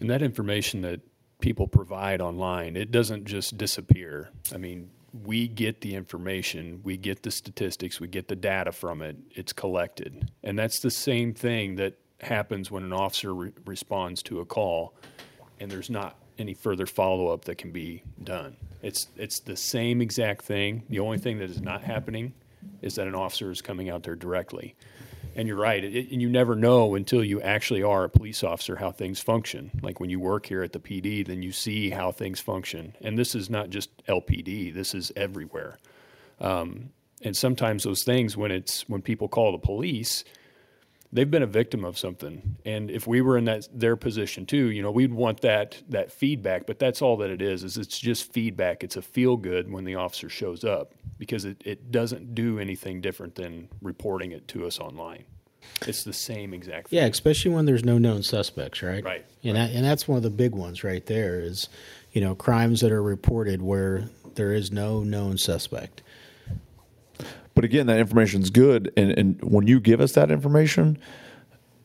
[0.00, 1.00] And that information that
[1.40, 4.30] people provide online, it doesn't just disappear.
[4.54, 4.90] I mean,
[5.24, 9.52] we get the information, we get the statistics, we get the data from it, it's
[9.52, 10.30] collected.
[10.44, 14.94] And that's the same thing that happens when an officer re- responds to a call
[15.58, 18.56] and there's not any further follow up that can be done.
[18.82, 20.84] It's, it's the same exact thing.
[20.88, 22.32] The only thing that is not happening
[22.82, 24.74] is that an officer is coming out there directly.
[25.36, 25.84] And you're right.
[25.84, 29.70] It, and you never know until you actually are a police officer how things function.
[29.82, 32.96] Like when you work here at the PD, then you see how things function.
[33.00, 34.74] And this is not just LPD.
[34.74, 35.78] This is everywhere.
[36.40, 36.90] Um,
[37.22, 40.24] and sometimes those things, when it's when people call the police,
[41.12, 42.56] they've been a victim of something.
[42.64, 46.12] And if we were in that their position too, you know, we'd want that that
[46.12, 46.66] feedback.
[46.66, 47.64] But that's all that it is.
[47.64, 48.84] Is it's just feedback.
[48.84, 53.00] It's a feel good when the officer shows up because it, it doesn't do anything
[53.00, 55.24] different than reporting it to us online.
[55.86, 56.98] It's the same exact thing.
[56.98, 59.04] Yeah, especially when there's no known suspects, right?
[59.04, 61.68] Right, And that, and that's one of the big ones right there is,
[62.12, 66.02] you know, crimes that are reported where there is no known suspect.
[67.60, 70.96] But again, that information is good, and, and when you give us that information,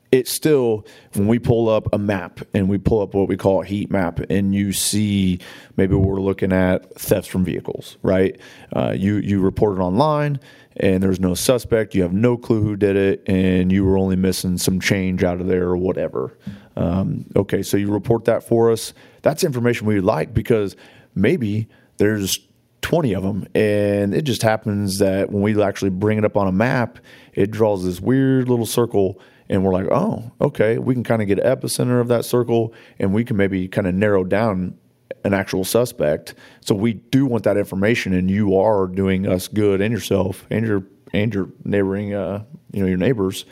[0.09, 0.85] it's still
[1.15, 3.91] when we pull up a map and we pull up what we call a heat
[3.91, 5.37] map, and you see
[5.75, 8.39] maybe we're looking at thefts from vehicles, right?
[8.73, 10.39] Uh, you you report it online,
[10.77, 11.93] and there's no suspect.
[11.93, 15.41] You have no clue who did it, and you were only missing some change out
[15.41, 16.37] of there or whatever.
[16.77, 18.93] Um, okay, so you report that for us.
[19.23, 20.77] That's information we like because
[21.15, 22.39] maybe there's
[22.81, 23.47] 20 of them.
[23.55, 26.99] And it just happens that when we actually bring it up on a map,
[27.33, 29.19] it draws this weird little circle.
[29.49, 33.13] And we're like, oh, okay, we can kind of get epicenter of that circle and
[33.13, 34.77] we can maybe kind of narrow down
[35.25, 36.35] an actual suspect.
[36.61, 40.65] So we do want that information, and you are doing us good and yourself and
[40.65, 40.83] your
[41.13, 43.45] and your neighboring, uh, you know, your neighbors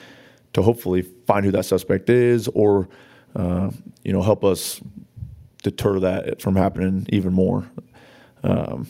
[0.54, 2.88] to hopefully find who that suspect is, or
[3.36, 3.72] uh,
[4.04, 4.82] you know, help us
[5.64, 7.70] deter that from happening even more.
[8.44, 8.88] Um,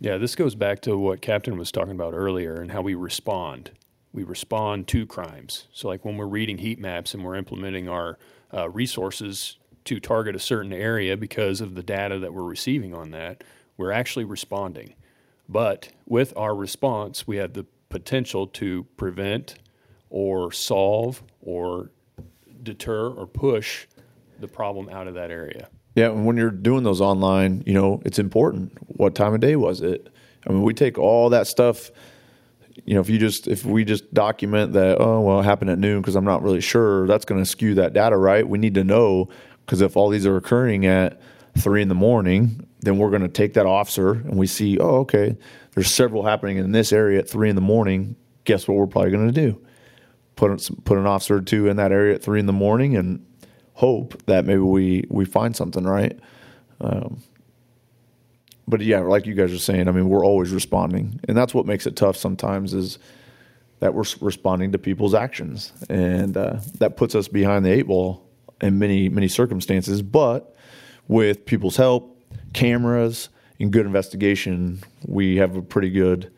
[0.00, 3.72] Yeah, this goes back to what Captain was talking about earlier and how we respond.
[4.12, 5.66] We respond to crimes.
[5.72, 8.16] So, like when we're reading heat maps and we're implementing our
[8.54, 13.10] uh, resources to target a certain area because of the data that we're receiving on
[13.10, 13.42] that,
[13.76, 14.94] we're actually responding.
[15.48, 19.56] But with our response, we have the potential to prevent
[20.10, 21.90] or solve or
[22.62, 23.86] deter or push
[24.38, 25.68] the problem out of that area.
[25.98, 28.70] Yeah, and when you're doing those online, you know, it's important.
[28.86, 30.08] What time of day was it?
[30.46, 31.90] I mean, we take all that stuff.
[32.84, 35.78] You know, if you just if we just document that, oh well, it happened at
[35.80, 38.48] noon because I'm not really sure, that's going to skew that data, right?
[38.48, 39.28] We need to know
[39.66, 41.20] because if all these are occurring at
[41.56, 44.98] three in the morning, then we're going to take that officer and we see, oh,
[44.98, 45.36] okay,
[45.74, 48.14] there's several happening in this area at three in the morning.
[48.44, 49.60] Guess what we're probably going to do?
[50.36, 53.26] Put put an officer or two in that area at three in the morning and
[53.78, 56.18] hope that maybe we we find something right.
[56.80, 57.22] Um,
[58.66, 61.64] but yeah, like you guys are saying, I mean, we're always responding, and that's what
[61.64, 62.98] makes it tough sometimes is
[63.78, 68.28] that we're responding to people's actions, and uh, that puts us behind the eight ball
[68.60, 70.02] in many many circumstances.
[70.02, 70.56] But
[71.06, 72.20] with people's help,
[72.54, 73.28] cameras,
[73.60, 76.32] and good investigation, we have a pretty good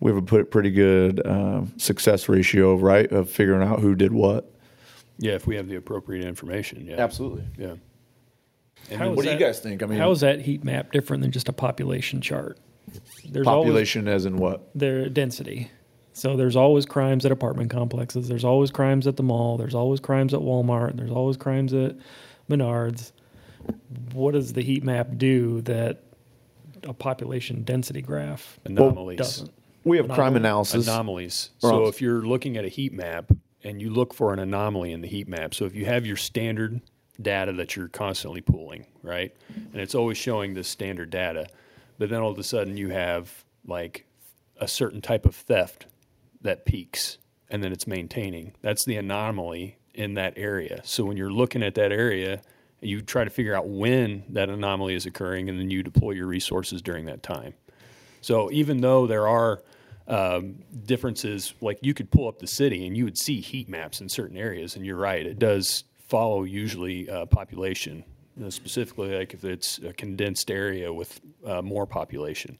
[0.00, 4.55] we have a pretty good uh, success ratio, right, of figuring out who did what.
[5.18, 6.86] Yeah, if we have the appropriate information.
[6.86, 7.44] Yeah, Absolutely.
[7.58, 7.74] Yeah.
[8.90, 9.82] And How then- What do you guys think?
[9.82, 12.58] I mean, How is that heat map different than just a population chart?
[13.28, 14.52] There's population as in what?
[14.60, 15.70] always their density.
[16.12, 18.28] So there's always crimes at apartment complexes.
[18.28, 19.58] There's always crimes at the mall.
[19.58, 20.96] There's always crimes at Walmart.
[20.96, 21.96] There's always crimes at
[22.48, 23.12] Menards.
[24.12, 26.04] What does the heat map do that
[26.84, 29.18] a population density graph anomalies.
[29.18, 29.50] doesn't?
[29.84, 30.86] We have crime analysis.
[30.86, 31.50] anomalies.
[31.58, 33.30] So if you're looking at a heat map
[33.66, 36.16] and you look for an anomaly in the heat map, so if you have your
[36.16, 36.80] standard
[37.20, 39.34] data that you're constantly pulling, right,
[39.72, 41.48] and it's always showing this standard data,
[41.98, 44.06] but then all of a sudden you have like
[44.60, 45.86] a certain type of theft
[46.42, 47.18] that peaks
[47.50, 48.52] and then it's maintaining.
[48.62, 50.80] That's the anomaly in that area.
[50.84, 52.42] So when you're looking at that area,
[52.80, 56.26] you try to figure out when that anomaly is occurring and then you deploy your
[56.26, 57.54] resources during that time.
[58.20, 59.62] So even though there are
[60.08, 64.00] um, differences, like you could pull up the city and you would see heat maps
[64.00, 68.04] in certain areas, and you're right, it does follow usually uh, population,
[68.36, 72.58] you know, specifically like if it's a condensed area with uh, more population.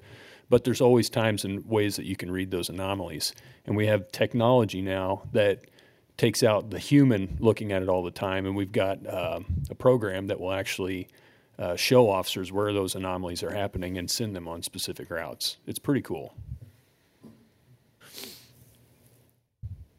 [0.49, 3.35] But there's always times and ways that you can read those anomalies,
[3.67, 5.65] and we have technology now that
[6.17, 9.75] takes out the human looking at it all the time, and we've got um, a
[9.75, 11.09] program that will actually
[11.59, 15.57] uh, show officers where those anomalies are happening and send them on specific routes.
[15.67, 16.35] It's pretty cool.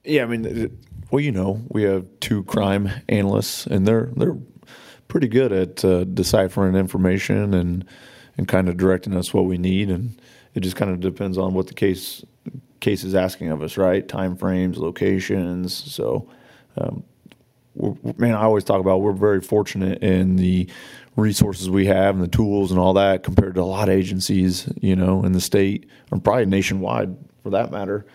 [0.07, 0.77] Yeah, I mean,
[1.11, 4.37] well, you know, we have two crime analysts, and they're they're
[5.09, 7.85] pretty good at uh, deciphering information and
[8.37, 10.19] and kind of directing us what we need, and
[10.53, 12.23] it just kind of depends on what the case
[12.79, 14.07] case is asking of us, right?
[14.07, 15.73] Time frames, locations.
[15.73, 16.29] So,
[16.77, 17.03] um,
[18.17, 20.69] man, I always talk about we're very fortunate in the
[21.17, 24.71] resources we have and the tools and all that compared to a lot of agencies,
[24.79, 28.05] you know, in the state or probably nationwide for that matter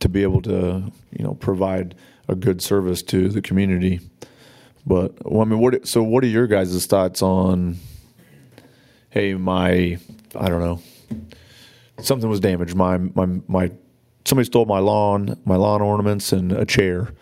[0.00, 1.94] to be able to you know provide
[2.28, 4.00] a good service to the community.
[4.86, 5.86] But well, I mean, what?
[5.86, 7.76] So, what are your guys' thoughts on?
[9.10, 9.98] Hey, my
[10.34, 10.82] I don't know.
[12.00, 12.74] Something was damaged.
[12.74, 13.70] My my my
[14.24, 17.12] somebody stole my lawn, my lawn ornaments, and a chair.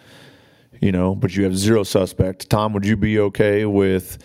[0.80, 2.48] You know, but you have zero suspect.
[2.48, 4.18] Tom, would you be okay with?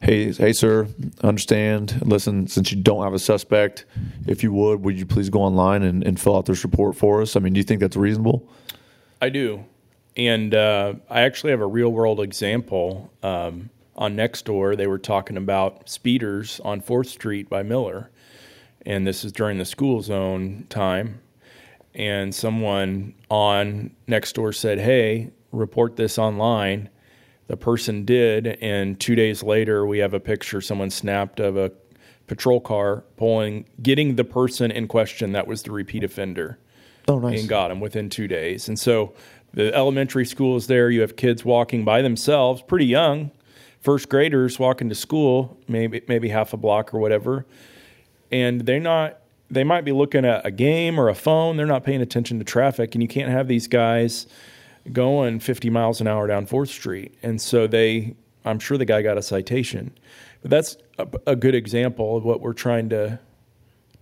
[0.00, 0.88] Hey, hey, sir,
[1.22, 2.00] understand.
[2.04, 3.84] Listen, since you don't have a suspect,
[4.26, 7.20] if you would, would you please go online and, and fill out this report for
[7.22, 7.36] us?
[7.36, 8.48] I mean, do you think that's reasonable?
[9.20, 9.64] I do.
[10.16, 13.10] And uh, I actually have a real world example.
[13.22, 18.10] Um, on Nextdoor, they were talking about speeders on 4th Street by Miller.
[18.86, 21.20] And this is during the school zone time.
[21.94, 26.88] And someone on Nextdoor said, hey, report this online
[27.50, 31.72] the person did, and two days later, we have a picture someone snapped of a
[32.28, 36.60] patrol car pulling, getting the person in question that was the repeat offender.
[37.08, 37.40] Oh, nice.
[37.40, 38.68] And got him within two days.
[38.68, 39.14] And so
[39.52, 40.90] the elementary school is there.
[40.90, 43.32] You have kids walking by themselves, pretty young,
[43.80, 47.46] first graders walking to school, maybe maybe half a block or whatever,
[48.30, 49.18] and they're not.
[49.50, 51.56] They might be looking at a game or a phone.
[51.56, 54.28] They're not paying attention to traffic, and you can't have these guys
[54.92, 57.14] going 50 miles an hour down 4th Street.
[57.22, 59.96] And so they, I'm sure the guy got a citation.
[60.42, 63.20] But that's a, a good example of what we're trying to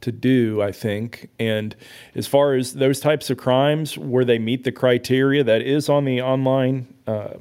[0.00, 1.28] to do, I think.
[1.38, 1.74] And
[2.14, 6.04] as far as those types of crimes where they meet the criteria that is on
[6.04, 7.34] the online uh,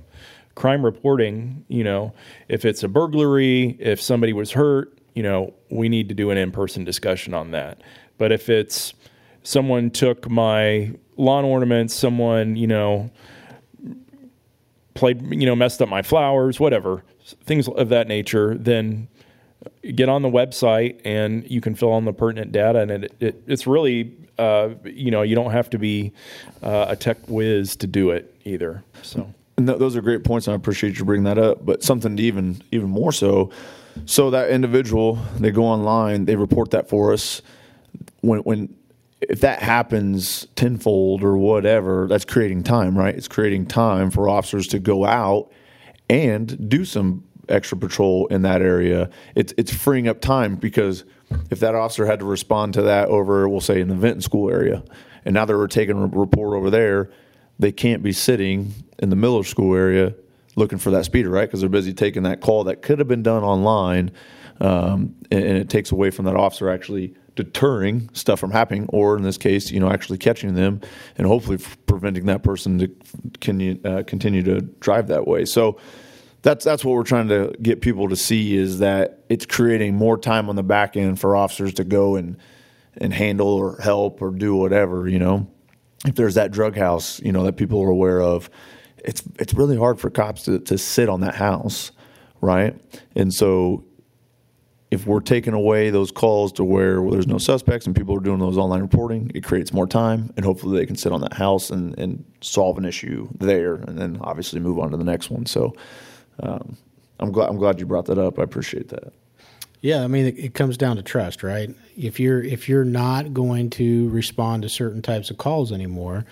[0.56, 2.14] crime reporting, you know,
[2.48, 6.38] if it's a burglary, if somebody was hurt, you know, we need to do an
[6.38, 7.82] in person discussion on that.
[8.18, 8.94] But if it's
[9.44, 13.10] someone took my lawn ornaments, someone, you know,
[14.98, 17.04] played, you know, messed up my flowers, whatever,
[17.46, 19.08] things of that nature, then
[19.96, 22.80] get on the website and you can fill in the pertinent data.
[22.80, 26.12] And it, it it's really, uh, you know, you don't have to be
[26.62, 28.84] uh, a tech whiz to do it either.
[29.04, 29.34] So.
[29.58, 31.66] Th- those are great points, I appreciate you bringing that up.
[31.66, 33.52] But something to even even more so,
[34.06, 37.42] so that individual they go online, they report that for us.
[38.22, 38.77] When when
[39.22, 43.16] if that happens tenfold or whatever, that's creating time, right?
[43.16, 45.52] It's creating time for officers to go out
[46.10, 49.10] and do some extra patrol in that area.
[49.36, 51.04] It's it's freeing up time because
[51.50, 54.50] if that officer had to respond to that over, we'll say in the Vinton School
[54.50, 54.84] area,
[55.26, 57.10] and now they're taking a report over there,
[57.60, 60.14] they can't be sitting in the Miller School area
[60.56, 61.48] looking for that speeder, right?
[61.48, 64.12] Because they're busy taking that call that could have been done online,
[64.60, 69.16] um, and, and it takes away from that officer actually deterring stuff from happening, or
[69.16, 70.82] in this case, you know, actually catching them
[71.18, 72.88] and hopefully preventing that person to
[73.40, 75.46] continue, uh, continue to drive that way.
[75.46, 75.80] So
[76.42, 80.18] that's that's what we're trying to get people to see is that it's creating more
[80.18, 82.38] time on the back end for officers to go and
[82.98, 85.08] and handle or help or do whatever.
[85.08, 85.48] You know,
[86.06, 88.50] if there's that drug house, you know, that people are aware of,
[88.98, 91.92] it's it's really hard for cops to to sit on that house,
[92.42, 92.80] right?
[93.16, 93.84] And so
[94.90, 98.22] if we're taking away those calls to where well, there's no suspects and people are
[98.22, 101.34] doing those online reporting, it creates more time, and hopefully they can sit on that
[101.34, 105.30] house and, and solve an issue there, and then obviously move on to the next
[105.30, 105.46] one.
[105.46, 105.76] So
[106.42, 106.78] um,
[107.20, 108.40] I'm glad I'm glad you brought that up.
[108.40, 109.12] I appreciate that.
[109.82, 111.70] Yeah, I mean it, it comes down to trust, right?
[111.98, 116.26] If you're if you're not going to respond to certain types of calls anymore,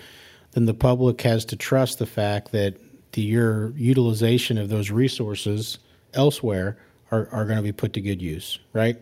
[0.52, 2.76] then the public has to trust the fact that
[3.12, 5.78] the, your utilization of those resources
[6.14, 6.78] elsewhere
[7.16, 8.96] are, are going to be put to good use, right?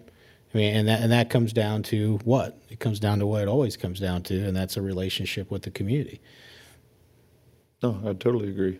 [0.55, 2.57] I mean, and that and that comes down to what?
[2.71, 5.63] It comes down to what it always comes down to, and that's a relationship with
[5.63, 6.21] the community.
[7.83, 8.79] No, I totally agree,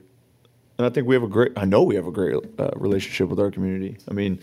[0.79, 1.53] and I think we have a great.
[1.57, 3.99] I know we have a great uh, relationship with our community.
[4.09, 4.39] I mean,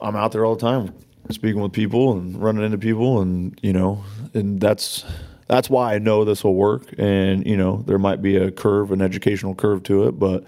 [0.00, 0.92] I'm out there all the time,
[1.30, 5.04] speaking with people and running into people, and you know, and that's
[5.46, 6.92] that's why I know this will work.
[6.98, 10.44] And you know, there might be a curve, an educational curve to it, but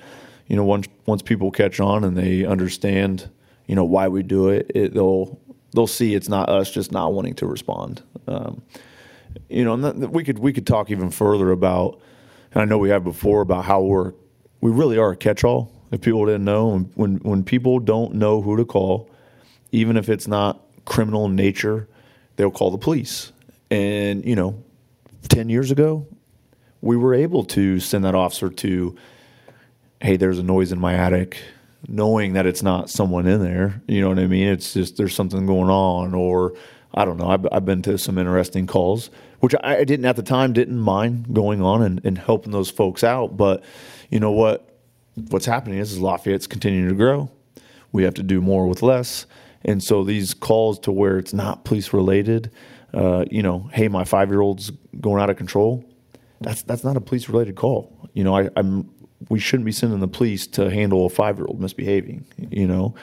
[0.46, 3.28] you know, once once people catch on and they understand,
[3.66, 5.38] you know, why we do it, it they'll
[5.72, 8.02] they'll see it's not us just not wanting to respond.
[8.26, 8.62] Um,
[9.48, 12.00] you know, and we could we could talk even further about,
[12.52, 14.12] and I know we have before about how we're
[14.60, 15.70] we really are a catch-all.
[15.92, 19.10] If people didn't know, when when people don't know who to call,
[19.72, 21.88] even if it's not criminal in nature,
[22.36, 23.32] they'll call the police.
[23.70, 24.62] And you know,
[25.28, 26.06] ten years ago,
[26.80, 28.96] we were able to send that officer to,
[30.00, 31.38] hey, there's a noise in my attic,
[31.88, 33.82] knowing that it's not someone in there.
[33.86, 34.48] You know what I mean?
[34.48, 36.54] It's just there's something going on, or
[36.94, 37.28] I don't know.
[37.28, 41.34] I've, I've been to some interesting calls, which I, didn't at the time didn't mind
[41.34, 43.36] going on and, and helping those folks out.
[43.36, 43.62] But
[44.10, 44.68] you know what?
[45.30, 47.30] What's happening is, is Lafayette's continuing to grow.
[47.92, 49.26] We have to do more with less.
[49.64, 52.50] And so these calls to where it's not police related,
[52.94, 54.70] uh, you know, hey, my five year old's
[55.00, 55.84] going out of control.
[56.40, 57.92] That's that's not a police related call.
[58.12, 58.90] You know, I, I'm
[59.28, 62.26] we shouldn't be sending the police to handle a five year old misbehaving.
[62.50, 62.94] You know,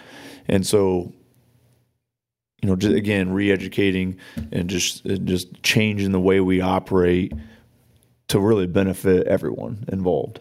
[0.47, 1.14] and so
[2.64, 4.18] you know, just, again, re-educating
[4.53, 7.34] and just just changing the way we operate
[8.30, 10.39] to really benefit everyone involved.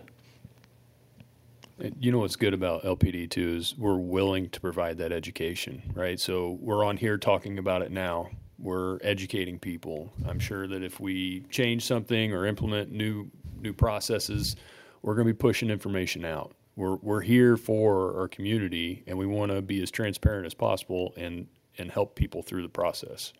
[1.98, 6.18] You know what's good about LPD too is we're willing to provide that education, right?
[6.20, 8.30] So we're on here talking about it now.
[8.56, 10.12] We're educating people.
[10.24, 13.28] I'm sure that if we change something or implement new
[13.60, 14.54] new processes,
[15.02, 16.52] we're going to be pushing information out.
[16.74, 21.12] We're we're here for our community, and we want to be as transparent as possible
[21.16, 21.46] and
[21.78, 23.32] and help people through the process.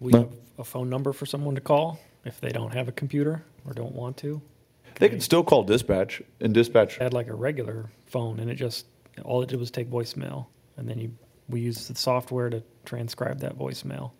[0.00, 3.42] We have a phone number for someone to call if they don't have a computer
[3.64, 4.42] or don't want to.
[4.96, 6.96] They can still call dispatch and dispatch.
[6.96, 8.86] Had like a regular phone, and it just
[9.24, 10.46] all it did was take voicemail,
[10.76, 11.14] and then you
[11.48, 14.10] we used the software to transcribe that voicemail.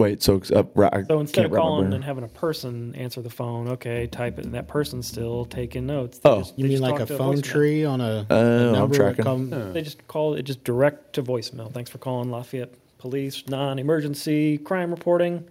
[0.00, 1.92] Wait, so uh, I So instead can't of calling brain.
[1.96, 5.84] and having a person answer the phone, okay, type it, and that person's still taking
[5.86, 6.18] notes.
[6.18, 6.38] They Oh.
[6.38, 7.42] just- You mean like a phone voicemail.
[7.42, 9.24] tree on a, Oh, a I'm number that tracking.
[9.24, 11.70] come- They just call it just direct to voicemail.
[11.70, 15.44] Thanks for calling Lafayette Police, non-emergency crime reporting.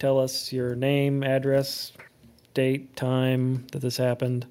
[0.00, 1.92] Tell us your name, address,
[2.54, 4.46] date, time that this happened.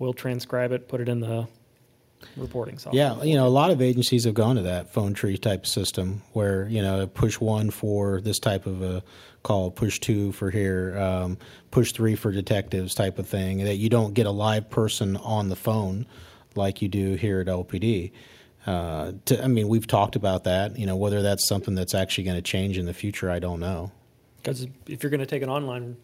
[0.00, 1.46] We'll transcribe it, put it in the
[2.36, 3.02] reporting software.
[3.02, 6.22] Yeah, you know, a lot of agencies have gone to that phone tree type system
[6.32, 9.02] where you know push one for this type of a
[9.42, 11.38] call, push two for here, um,
[11.70, 13.58] push three for detectives type of thing.
[13.64, 16.06] That you don't get a live person on the phone
[16.54, 18.12] like you do here at LPD.
[18.66, 20.78] Uh, to, I mean, we've talked about that.
[20.78, 23.60] You know, whether that's something that's actually going to change in the future, I don't
[23.60, 23.92] know.
[24.38, 25.96] Because if you're going to take an online,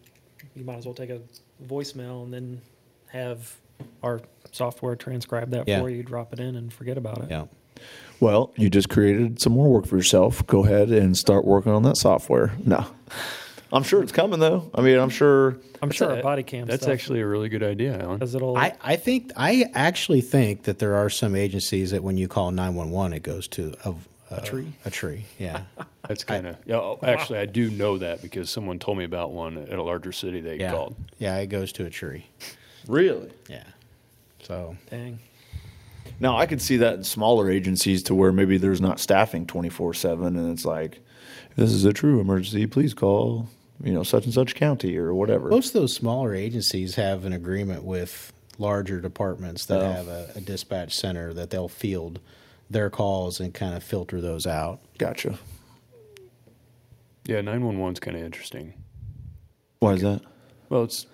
[0.55, 1.19] you might as well take a
[1.65, 2.61] voicemail and then
[3.07, 3.55] have
[4.01, 4.21] our
[4.51, 5.79] software transcribe that Yeah.
[5.81, 7.27] for you, drop it in, and forget about it.
[7.29, 7.45] Yeah.
[8.19, 10.45] Well, you just created some more work for yourself.
[10.47, 12.53] Go ahead and start working on that software.
[12.65, 12.85] No,
[13.73, 14.69] I'm sure it's coming though.
[14.75, 15.57] I mean, I'm sure.
[15.81, 18.19] I'm sure a- our body cam That's stuff, actually a really good idea, Alan.
[18.19, 18.55] because it'll.
[18.55, 22.51] I, I think I actually think that there are some agencies that when you call
[22.51, 23.93] nine one one, it goes to a, uh,
[24.31, 24.67] a, tree?
[24.85, 25.63] A tree, yeah.
[26.07, 26.77] That's kind of yeah.
[26.77, 30.11] oh, Actually, I do know that because someone told me about one at a larger
[30.13, 30.71] city they Yeah.
[30.71, 30.95] called.
[31.17, 32.27] Yeah, it goes to a tree.
[32.87, 33.31] Really?
[33.49, 33.63] Yeah.
[34.43, 35.19] So dang.
[36.19, 39.93] Now I could see that in smaller agencies to where maybe there's not staffing 24
[39.93, 40.99] seven, and it's like,
[41.51, 42.67] if this is a true emergency.
[42.67, 43.47] Please call,
[43.83, 45.49] you know, such and such county or whatever.
[45.49, 49.91] most of those smaller agencies have an agreement with larger departments that Oh.
[49.91, 52.19] have a, a dispatch center that they'll field
[52.69, 54.79] their calls and kind of filter those out.
[54.97, 55.37] Gotcha.
[57.25, 58.73] Yeah, nine one one's kind of interesting.
[59.79, 60.21] Why is that?
[60.69, 61.05] Well, it's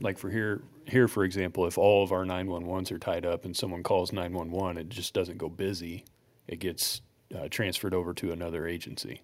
[0.00, 3.56] like for here, here for example, if all of our 911s are tied up and
[3.56, 6.04] someone calls 911, it just doesn't go busy.
[6.46, 7.02] It gets
[7.36, 9.22] uh, transferred over to another agency,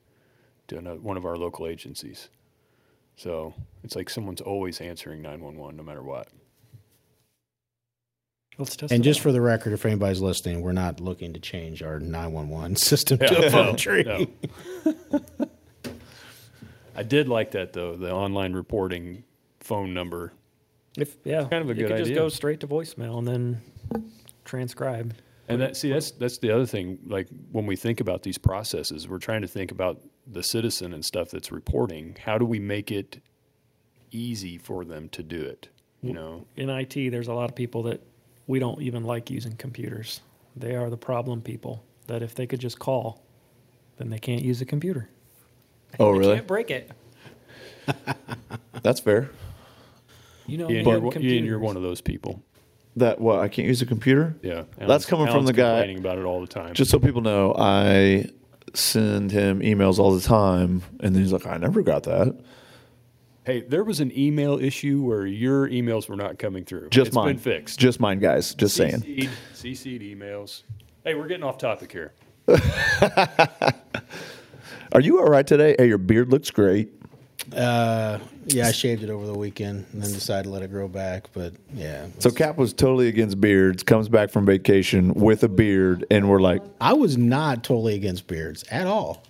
[0.69, 2.29] to another, one of our local agencies.
[3.17, 6.29] So it's like someone's always answering 911 no matter what.
[8.59, 9.23] Let's test And just out.
[9.25, 13.27] for the record, if anybody's listening, we're not looking to change our 911 system Yeah,
[13.29, 14.03] to a no, phone tree.
[14.05, 14.27] no.
[16.97, 19.25] I did like that though, the online reporting
[19.61, 20.33] phone number.
[20.99, 23.63] If yeah, kind of a it good could just go straight to voicemail and then
[24.45, 25.15] transcribe.
[25.49, 26.99] And that see that's that's the other thing.
[27.07, 31.05] Like when we think about these processes, we're trying to think about the citizen and
[31.05, 32.17] stuff that's reporting.
[32.25, 33.21] How do we make it
[34.11, 35.69] easy for them to do it?
[36.01, 38.03] You know, In IT, there's a lot of people that
[38.47, 40.21] we don't even like using computers.
[40.55, 41.83] They are the problem people.
[42.09, 43.25] That if they could just call,
[43.97, 45.09] then they can't use a computer.
[45.99, 46.35] Oh, They really?
[46.35, 46.91] Can't break it.
[48.83, 49.31] That's fair.
[50.47, 52.43] You know, Ian, they you're, have one- Ian, you're one of those people.
[52.97, 53.41] That what?
[53.41, 54.37] I can't use a computer.
[54.43, 56.75] Yeah, That's coming from the guy- complaining about it all the time.
[56.75, 58.27] Just so people know, I
[58.73, 62.37] send him emails all the time, and he's like, "I never got that."
[63.47, 66.89] hey, there was an email issue where your emails were not coming through.
[66.89, 67.27] Just It's mine.
[67.35, 67.79] been fixed.
[67.79, 68.55] Just mine, guys.
[68.55, 69.01] Just saying.
[69.03, 70.63] CC'd, CC'd emails.
[71.05, 72.13] Hey, we're getting off topic here.
[74.93, 75.75] Are you all right today?
[75.79, 76.91] Hey, your beard looks great.
[77.55, 80.89] Uh, yeah, I shaved it over the weekend and then decided to let it grow
[80.89, 81.29] back.
[81.33, 83.83] But yeah, So Cap was totally against beards.
[83.83, 88.27] Comes back from vacation with a beard, and we're like, I was not totally against
[88.27, 89.23] beards at all,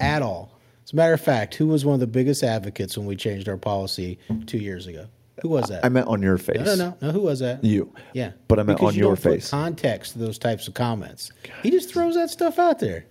[0.00, 0.50] at all.
[0.84, 3.48] As a matter of fact, who was one of the biggest advocates when we changed
[3.48, 5.06] our policy two years ago?
[5.42, 5.84] Who was that?
[5.84, 6.58] I meant on your face.
[6.58, 7.10] no, no, no, no.
[7.10, 7.64] Who was that?
[7.64, 7.92] You.
[8.12, 9.50] Yeah, But I meant Because on you your don't put face.
[9.50, 11.32] Context to those types of comments.
[11.62, 13.06] He just throws that stuff out there.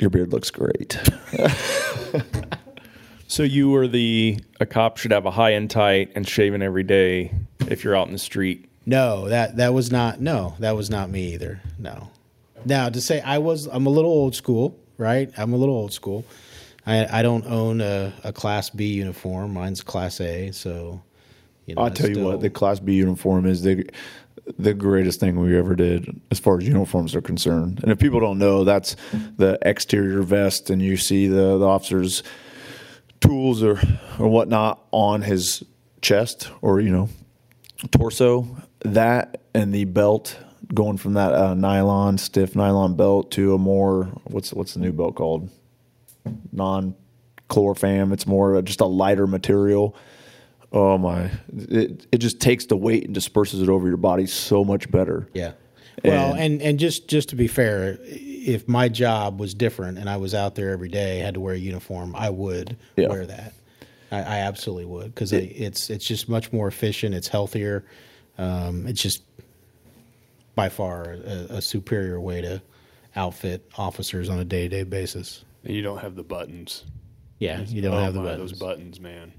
[0.00, 0.98] Your beard looks great.
[3.30, 6.82] So you were the a cop should have a high and tight and shaven every
[6.82, 7.32] day
[7.68, 8.68] if you're out in the street.
[8.86, 10.20] No, that that was not.
[10.20, 11.60] No, that was not me either.
[11.78, 12.10] No.
[12.64, 15.30] Now to say I was, I'm a little old school, right?
[15.38, 16.24] I'm a little old school.
[16.84, 19.54] I I don't own a, a Class B uniform.
[19.54, 20.50] Mine's Class A.
[20.50, 21.00] So,
[21.66, 23.88] you know, I'll it's tell you what, the Class B uniform is the
[24.58, 27.78] the greatest thing we ever did as far as uniforms are concerned.
[27.84, 28.96] And if people don't know, that's
[29.36, 32.24] the exterior vest, and you see the the officer's
[33.20, 33.80] tools or
[34.18, 35.62] or whatnot on his
[36.00, 37.08] chest or you know
[37.90, 38.46] torso.
[38.80, 40.36] That and the belt
[40.72, 44.92] going from that uh, nylon stiff nylon belt to a more what's what's the new
[44.92, 45.50] belt called
[46.52, 46.94] non
[47.48, 48.12] chlorofam.
[48.12, 49.94] It's more just a lighter material.
[50.72, 51.30] Oh my!
[51.52, 55.28] It it just takes the weight and disperses it over your body so much better.
[55.34, 55.52] Yeah.
[56.04, 57.98] Well, And- and and just just to be fair,
[58.46, 61.54] if my job was different and I was out there every day, had to wear
[61.54, 63.08] a uniform, I would Yeah.
[63.08, 63.52] wear that.
[64.10, 67.14] I, I absolutely would because it's it's just much more efficient.
[67.14, 67.84] It's healthier.
[68.38, 69.22] Um, it's just
[70.54, 72.60] by far a, a superior way to
[73.14, 75.44] outfit officers on a day to day basis.
[75.64, 76.84] And you don't have the buttons.
[77.38, 78.50] Yeah, you don't Oh have the my, buttons.
[78.52, 79.32] Those buttons, man.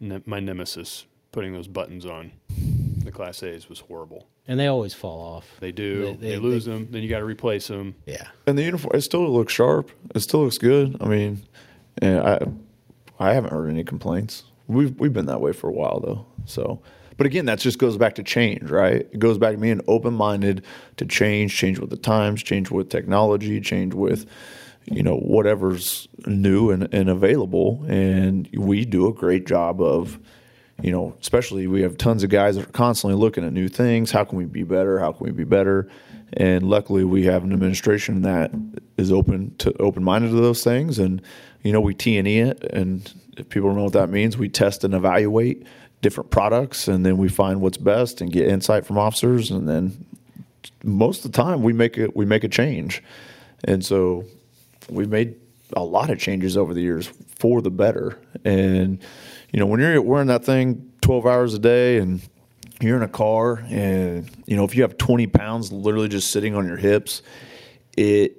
[0.00, 2.32] Ne- my nemesis putting those buttons on
[3.04, 4.26] the Class A's was horrible.
[4.48, 5.46] and they always fall off.
[5.60, 6.02] They do.
[6.04, 6.88] They- They, they- lose they- them.
[6.90, 7.94] Then you got to replace them.
[8.06, 8.26] Yeah.
[8.46, 9.90] And the uniform, it still looks sharp.
[10.14, 10.96] It still looks good.
[11.00, 11.42] I mean,
[11.98, 12.38] and I,
[13.18, 14.44] I haven't heard any complaints.
[14.68, 16.26] We've we've been that way for a while though.
[16.46, 16.80] So,
[17.16, 19.06] but again, that just goes back to change, right?
[19.12, 20.64] It goes back to being open minded
[20.96, 24.26] to change, change with the times, change with technology, change with,
[24.86, 27.84] you know, whatever's new and, and available.
[27.86, 30.18] And we do a great job of,
[30.82, 34.10] you know, especially we have tons of guys that are constantly looking at new things.
[34.10, 34.98] How can we be better?
[34.98, 35.88] How can we be better?
[36.34, 38.52] And luckily, we have an administration that
[38.96, 40.98] is open to open minded to those things.
[40.98, 41.22] And
[41.62, 44.36] you know, we T and E it, and if people don't know what that means,
[44.36, 45.66] we test and evaluate
[46.00, 50.04] different products, and then we find what's best and get insight from officers, and then
[50.82, 53.02] most of the time we make it we make a change.
[53.64, 54.24] And so
[54.88, 55.36] we've made
[55.74, 57.06] a lot of changes over the years
[57.36, 58.18] for the better.
[58.44, 59.00] And
[59.52, 62.20] you know, when you're wearing that thing 12 hours a day and
[62.80, 66.54] you're in a car and you know, if you have 20 pounds literally just sitting
[66.54, 67.22] on your hips,
[67.96, 68.38] it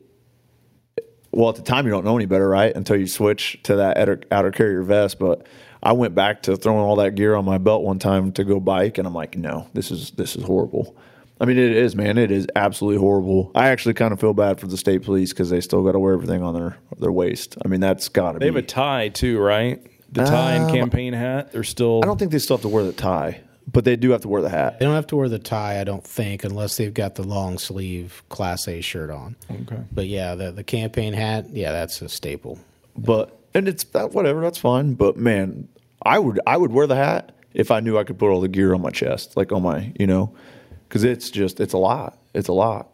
[1.32, 2.76] well, at the time you don't know any better, right?
[2.76, 5.18] Until you switch to that outer, outer carrier vest.
[5.18, 5.48] But
[5.82, 8.60] I went back to throwing all that gear on my belt one time to go
[8.60, 10.96] bike, and I'm like, no, this is this is horrible.
[11.42, 12.20] I mean, it is, man.
[12.20, 13.52] It is absolutely horrible.
[13.56, 16.00] I actually kind of feel bad for the state police because they still got to
[16.00, 17.58] wear everything on their their waist.
[17.66, 18.56] I mean, that's got to They be.
[18.56, 19.84] have a tie too, right?
[20.14, 21.52] The tie and Um, campaign hat.
[21.52, 22.02] They're still.
[22.04, 23.42] I don't think they still have to wear the tie,
[23.72, 24.80] but they do have to wear the hat.
[24.80, 27.58] They don't have to wear the tie, I don't think, unless they've got the long
[27.58, 29.36] sleeve Class A shirt on.
[29.52, 29.82] Okay.
[29.92, 32.60] But yeah, the the campaign hat, yeah, that's a staple.
[32.96, 34.94] But and it's that whatever, that's fine.
[34.94, 35.68] But man,
[36.04, 38.48] I would I would wear the hat if I knew I could put all the
[38.48, 40.34] gear on my chest, like on my you know,
[40.88, 42.18] because it's just it's a lot.
[42.34, 42.90] It's a lot.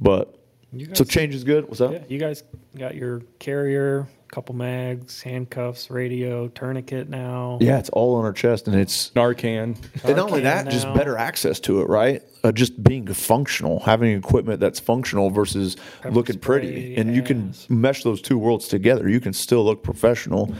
[0.00, 0.36] But
[0.72, 1.68] You so guys- change is good.
[1.68, 1.92] What's up?
[1.92, 2.42] Yeah, you guys
[2.76, 7.58] got your carrier, couple mags, handcuffs, radio, tourniquet now.
[7.60, 9.76] Yeah, it's all on our chest, and it's Narcan.
[10.04, 12.22] and not only Narcan that, just better access to it, right?
[12.42, 17.22] Uh, just being functional, having equipment that's functional versus Pepper looking pretty, spray, and you
[17.22, 19.08] can mesh those two worlds together.
[19.08, 20.52] You can still look professional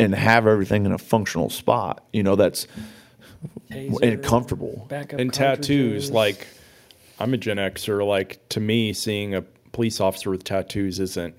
[0.00, 2.02] and have everything in a functional spot.
[2.14, 2.66] You know, that's
[3.70, 4.86] Taser, and comfortable.
[4.88, 6.46] backup and tattoos like
[7.20, 9.42] i'm a gen xer like to me seeing a
[9.72, 11.34] police officer with tattoos isn't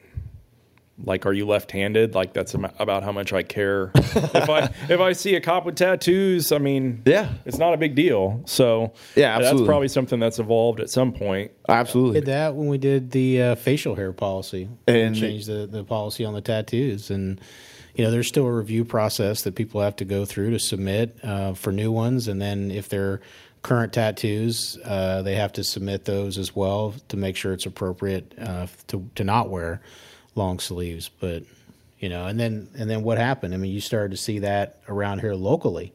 [1.04, 2.16] like are you left-handed?
[2.16, 3.92] Like that's about how much i care.
[3.96, 7.30] If i if i see a cop with tattoos i mean Yeah.
[7.46, 8.42] it's not a big deal.
[8.46, 11.52] So Yeah, that's probably something that's evolved at some point.
[11.70, 12.22] Absolutely.
[12.22, 14.70] did that when we did the uh, facial hair policy.
[14.88, 17.12] And- changed the, the policy on the tattoos.
[17.12, 17.40] And
[17.96, 21.18] you know there's still a review process that people have to go through to submit
[21.24, 22.28] uh, for new ones.
[22.28, 23.22] And then if they're
[23.64, 28.34] current tattoos uh, they have to submit those as well to make sure it's appropriate
[28.40, 29.82] uh, to, to not wear
[30.38, 31.44] long sleeves but
[32.00, 34.78] you know and then and then what happened i mean you started to see that
[34.88, 35.92] around here locally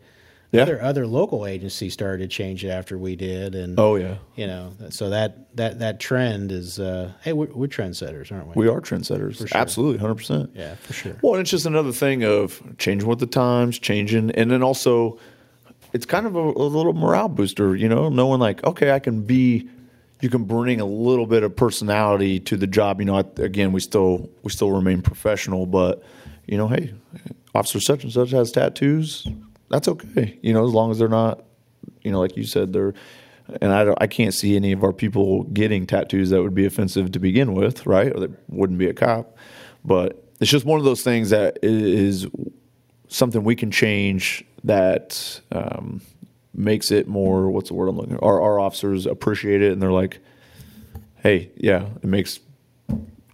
[0.51, 0.63] Yeah.
[0.63, 4.47] other other local agencies started to change it after we did, and Oh yeah, you
[4.47, 8.67] know, so that that that trend is uh, hey, we're, we're trendsetters, aren't we?
[8.67, 9.39] we are trendsetters.
[9.39, 9.49] sure.
[9.55, 10.51] Absolutely, hundred percent.
[10.55, 11.17] Yeah, for sure.
[11.23, 15.19] Well, and it's just another thing of changing with the times, changing, and then also
[15.95, 19.23] it's kind of a, a little morale booster, you know, knowing like, okay, I can
[19.23, 19.69] be,
[20.23, 23.01] you can bring a little bit of personality to the job.
[23.01, 26.03] You know, again, we still we still remain professional, but
[26.47, 26.95] you know, hey,
[27.55, 29.27] officer such and such has tattoos.
[29.69, 31.45] That's okay, you know, as long as they're not,
[32.03, 32.95] you know, like you said, they're.
[33.61, 36.65] And I, don't, I can't see any of our people getting tattoos that would be
[36.65, 38.15] offensive to begin with, right?
[38.15, 39.37] Or that wouldn't be a cop.
[39.85, 42.27] But it's just one of those things that is
[43.09, 46.01] something we can change that um,
[46.55, 47.51] makes it more.
[47.51, 48.19] What's the word I'm looking?
[48.19, 50.19] Our our officers appreciate it, and they're like,
[51.17, 52.41] "Hey, yeah, it makes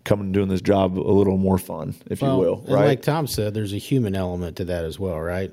[0.04, 2.86] coming and doing this job a little more fun, if you will." Right?
[2.86, 5.52] like Tom said, there's a human element to that as well, right?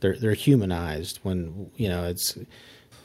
[0.00, 2.36] They're they're humanized when you know it's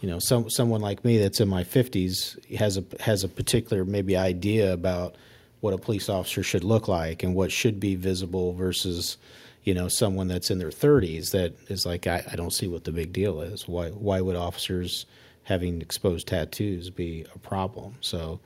[0.01, 3.85] you know some someone like me that's in my 50s has a has a particular
[3.85, 5.15] maybe idea about
[5.61, 9.17] what a police officer should look like and what should be visible versus
[9.63, 12.83] you know someone that's in their 30s that is like I, I don't see what
[12.83, 15.05] the big deal is why why would officers
[15.43, 18.39] having exposed tattoos be a problem so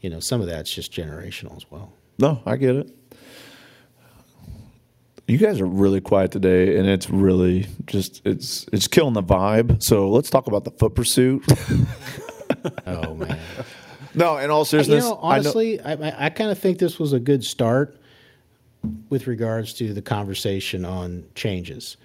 [0.00, 2.90] you know some of that's just generational as well no, I get it.
[5.26, 9.82] You guys are really quiet today, and it's really just it's it's killing the vibe.
[9.82, 11.44] So let's talk about the foot pursuit.
[12.86, 13.38] oh man
[14.14, 17.14] no, in all you seriousness, know, honestly, I, I, I kind of think this was
[17.14, 17.96] a good start
[19.08, 21.96] with regards to the conversation on changes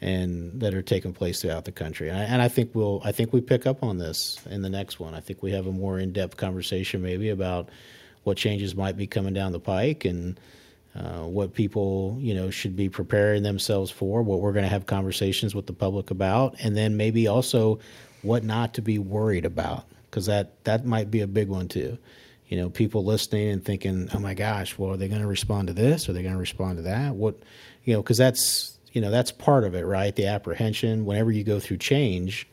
[0.00, 2.08] and that are taking place throughout the country.
[2.08, 4.70] And I, and I think we'll, I think we pick up on this in the
[4.70, 5.14] next one.
[5.14, 7.68] I think we have a more in depth conversation maybe about
[8.24, 10.38] what changes might be coming down the pike and.
[10.96, 14.86] Uh, what people you know should be preparing themselves for, what we're going to have
[14.86, 17.78] conversations with the public about, and then maybe also
[18.22, 21.98] what not to be worried about because that that might be a big one too.
[22.48, 25.68] You know, people listening and thinking, "Oh my gosh, well, are they going to respond
[25.68, 26.08] to this?
[26.08, 27.36] Are they going to respond to that?" What,
[27.84, 30.14] you know, because that's you know that's part of it, right?
[30.14, 31.04] The apprehension.
[31.04, 32.48] Whenever you go through change,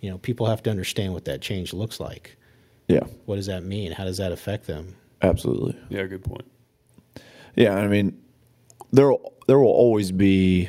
[0.00, 2.36] you know, people have to understand what that change looks like.
[2.88, 3.92] yeah, What does that mean?
[3.92, 4.96] How does that affect them?
[5.22, 5.76] absolutely.
[5.90, 6.50] Yeah, good point.
[7.56, 8.16] Yeah, I mean,
[8.92, 9.12] there
[9.48, 10.68] there will always be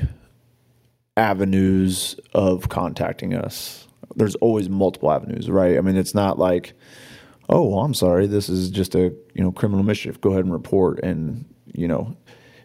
[1.15, 3.87] avenues of contacting us.
[4.15, 5.77] There's always multiple avenues, right?
[5.77, 6.73] I mean, it's not like,
[7.51, 10.19] oh, well, I'm sorry, this is just a you know criminal mischief.
[10.21, 10.99] Go ahead and report.
[11.03, 12.15] And you know,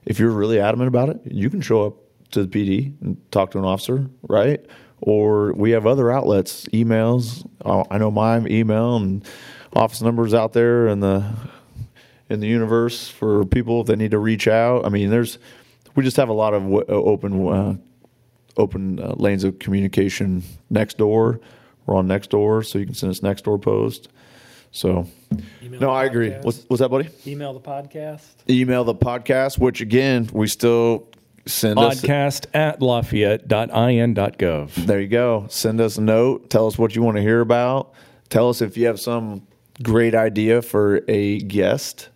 [0.05, 1.95] if you're really adamant about it, you can show up
[2.31, 4.65] to the PD and talk to an officer, right?
[5.01, 7.47] Or we have other outlets, emails.
[7.91, 9.27] I know my email and
[9.75, 11.25] office numbers out there, in the
[12.29, 14.85] in the universe for people if they need to reach out.
[14.85, 15.39] I mean, there's
[15.95, 17.77] we just have a lot of w- uh, open uh,
[18.57, 21.41] open uh, lanes of communication Nextdoor.
[21.85, 24.09] We're on Nextdoor, so you can send us Nextdoor post.
[24.77, 25.09] So,
[25.63, 26.29] Email no, I agree.
[26.29, 26.45] podcast.
[26.45, 27.09] What's, what's that, buddy?
[27.27, 28.27] Email the podcast.
[28.51, 31.09] Email the podcast, which again we still
[31.47, 32.03] send us.
[32.03, 34.75] Podcast at lafayette.in.gov.
[34.75, 35.47] There you go.
[35.49, 36.51] Send us a note.
[36.51, 37.95] Tell us what you want to hear about.
[38.29, 39.47] Tell us if you have some
[39.83, 42.11] great idea for a guest.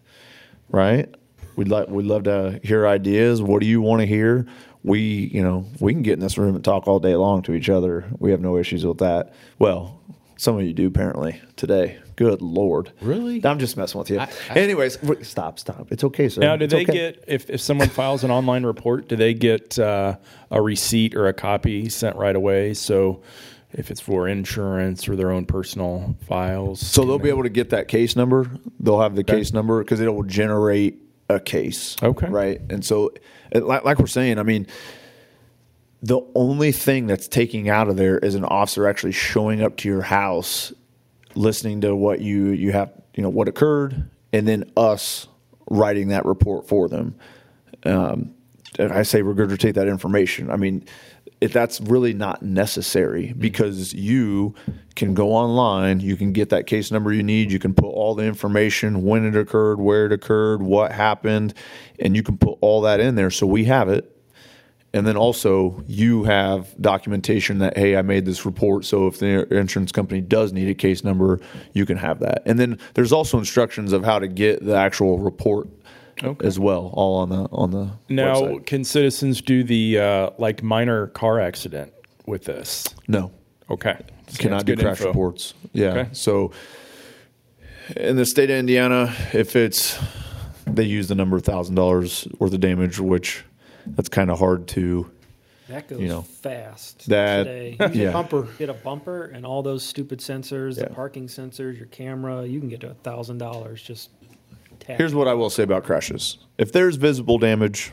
[0.69, 1.15] Right?
[1.57, 3.41] We'd like we'd love to hear ideas.
[3.41, 4.47] What do you want to hear?
[4.83, 7.55] We you know we can get in this room and talk all day long to
[7.55, 8.05] each other.
[8.19, 9.33] We have no issues with that.
[9.59, 9.99] Well,
[10.37, 11.99] some of you do apparently today.
[12.21, 12.93] Good lord.
[13.01, 13.41] Really?
[13.47, 14.19] I'm just messing with you.
[14.21, 15.91] I- Anyways, w- stop, stop.
[15.91, 16.43] It's okay, sir.
[16.43, 16.93] Now, do It's they okay.
[16.93, 19.09] get if, if someone files an online report?
[19.09, 20.19] Do they get uh,
[20.51, 22.75] a receipt or a copy sent right away?
[22.75, 23.23] So,
[23.73, 27.71] if it's for insurance or their own personal files, So they'll be able to get
[27.71, 28.51] that case number.
[28.81, 30.99] They'll have the case number because it will generate
[31.31, 31.97] a case.
[32.03, 32.29] Okay.
[32.29, 32.61] Right.
[32.69, 33.15] And so,
[33.51, 34.67] it- like, like we're saying, I mean,
[36.03, 39.89] the only thing that's taking out of there is an officer actually showing up to
[39.89, 40.73] your house,
[41.35, 45.27] listening to what you you have, you know, what occurred, and then us
[45.71, 47.15] writing that report for them.
[47.85, 48.35] Um,
[48.79, 50.51] I say regurgitate that information.
[50.51, 50.85] I mean,
[51.41, 54.55] if that's really not necessary because you
[54.95, 58.15] can go online, you can get that case number you need, you can put all
[58.15, 61.55] the information, when it occurred, where it occurred, what happened,
[61.99, 64.20] and you can put all that in there so we have it.
[64.93, 69.47] And then also you have documentation that hey, I made this report, so if the
[69.57, 71.39] insurance company does need a case number,
[71.75, 72.43] you can have that.
[72.45, 75.69] And then there's also instructions of how to get the actual report
[76.43, 78.67] as well, all on the on the now website.
[78.67, 81.93] can citizens do the uh, like minor car accident
[82.27, 82.85] with this?
[83.09, 83.33] No,
[83.71, 83.97] Okay,
[84.29, 85.09] So cannot do crash info.
[85.09, 85.55] reports.
[85.73, 85.87] Yeah.
[85.91, 86.09] Okay.
[86.13, 86.51] So
[87.97, 89.99] in the state of Indiana, if it's
[90.67, 93.45] they use the number thousand dollars worth of damage, which
[93.87, 95.11] that's kind of hard to
[95.69, 97.07] That goes You know, fast.
[97.09, 97.77] that- today.
[97.93, 98.13] Yeah.
[98.13, 98.49] Bumper.
[98.59, 100.85] Get a bumper and all those stupid sensors, Yeah.
[100.89, 102.45] the parking sensors, your camera.
[102.45, 104.11] You can get to a thousand dollars just.
[104.81, 104.97] Tap.
[104.99, 106.39] Here's what I will say about crashes.
[106.59, 107.93] If there's visible damage,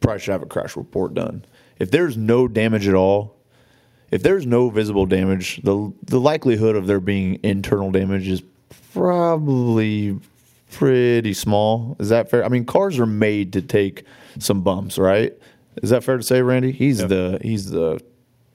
[0.00, 1.44] probably should have a crash report done.
[1.78, 3.36] If there's no damage at all,
[4.10, 8.42] if there's no visible damage, the the likelihood of there being internal damage is
[8.92, 10.18] probably
[10.72, 11.96] pretty small.
[11.98, 12.44] Is that fair?
[12.44, 14.04] I mean, cars are made to take
[14.38, 15.32] some bumps, right?
[15.82, 16.72] Is that fair to say, Randy?
[16.72, 17.08] He's Yep.
[17.08, 18.00] the he's the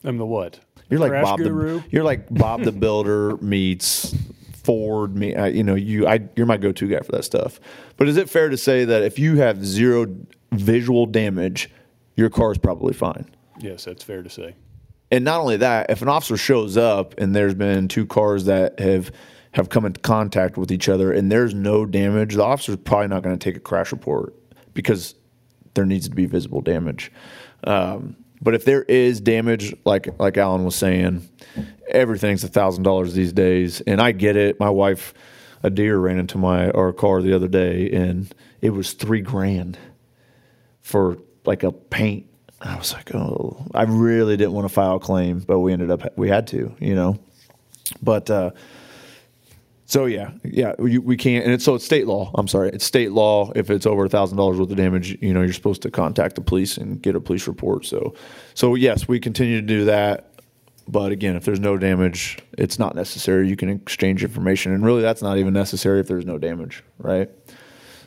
[0.04, 0.60] I'm the what?
[0.90, 1.80] you're like Crash Bob guru?
[1.80, 4.14] the you're like Bob the Builder meets
[4.52, 5.16] Ford.
[5.16, 6.06] Me, I, you know you.
[6.06, 7.58] I you're my go-to guy for that stuff.
[7.96, 10.06] But is it fair to say that if you have zero
[10.52, 11.70] visual damage,
[12.16, 13.26] your car is probably fine?
[13.60, 14.54] Yes, that's fair to say.
[15.10, 18.78] And not only that, if an officer shows up and there's been two cars that
[18.78, 19.10] have
[19.58, 23.24] have come into contact with each other and there's no damage, the officer's probably not
[23.24, 24.32] going to take a crash report
[24.72, 25.16] because
[25.74, 27.10] there needs to be visible damage.
[27.64, 31.28] Um, but if there is damage, like like Alan was saying,
[31.88, 34.60] everything's a thousand dollars these days, and I get it.
[34.60, 35.12] My wife,
[35.64, 38.32] a deer ran into my our car the other day, and
[38.62, 39.76] it was three grand
[40.82, 42.26] for like a paint.
[42.60, 45.90] I was like, oh, I really didn't want to file a claim, but we ended
[45.90, 47.18] up we had to, you know.
[48.00, 48.52] But uh,
[49.88, 52.30] so yeah, yeah, we, we can't, and it's so it's state law.
[52.34, 53.50] I'm sorry, it's state law.
[53.56, 56.34] If it's over a thousand dollars worth of damage, you know, you're supposed to contact
[56.34, 57.86] the police and get a police report.
[57.86, 58.12] So,
[58.52, 60.30] so yes, we continue to do that.
[60.86, 63.48] But again, if there's no damage, it's not necessary.
[63.48, 67.30] You can exchange information, and really, that's not even necessary if there's no damage, right?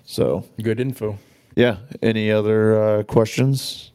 [0.03, 1.17] So, Good info.
[1.55, 1.77] yeah.
[2.03, 3.91] Any other uh, questions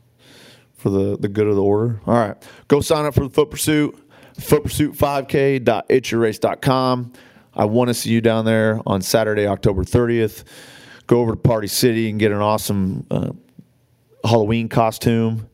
[0.76, 2.00] for the, the good of the order?
[2.06, 2.36] All right.
[2.68, 3.96] Go sign up for the Foot Pursuit,
[4.38, 7.12] footpursuit5k.itsyourrace.com.
[7.56, 10.44] I want to see you down there on Saturday, October 30th.
[11.06, 13.30] Go over to Party City and get an awesome uh,
[14.22, 15.48] Halloween costume.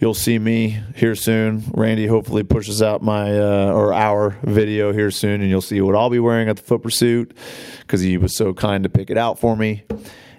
[0.00, 1.64] You'll see me here soon.
[1.74, 5.94] Randy hopefully pushes out my uh, or our video here soon, and you'll see what
[5.94, 7.36] I'll be wearing at the Foot Pursuit
[7.80, 9.82] because he was so kind to pick it out for me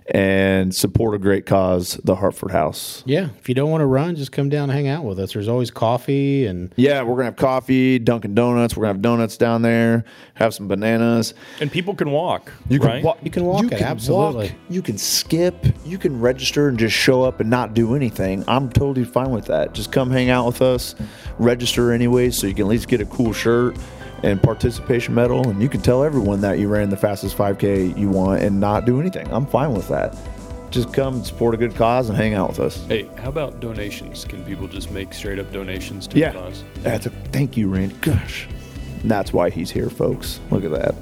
[0.10, 3.04] and support a great cause, the Hartford House.
[3.06, 5.34] Yeah, if you don't want to run, just come down and hang out with us.
[5.34, 8.76] There's always coffee and Yeah, we're gonna have coffee, Dunkin' Donuts.
[8.76, 10.06] We're gonna have donuts down there.
[10.34, 11.34] Have some bananas.
[11.62, 12.52] And people can walk.
[12.70, 13.04] You can right?
[13.04, 13.20] walk.
[13.24, 14.48] You can walk it, absolutely.
[14.48, 15.66] walk, you can skip.
[15.86, 18.44] You can register and just show up and not do anything.
[18.48, 19.74] I'm totally fine with that.
[19.74, 20.96] Just come hang out with us.
[21.38, 23.78] Register anyway, so you can at least get a cool shirt
[24.24, 28.10] and participation medal, and you can tell everyone that you ran the fastest 5K you
[28.10, 29.28] want and not do anything.
[29.32, 30.16] I'm fine with that.
[30.72, 32.86] Just come support a good cause and hang out with us.
[32.88, 34.24] Hey, how about donations?
[34.26, 36.32] Can people just make straight up donations to Yeah.
[36.32, 36.64] the cause?
[36.84, 37.96] That's a thank you, Randy.
[38.02, 38.48] Gosh,
[39.02, 40.40] And that's why he's here, folks.
[40.52, 40.94] Look at that.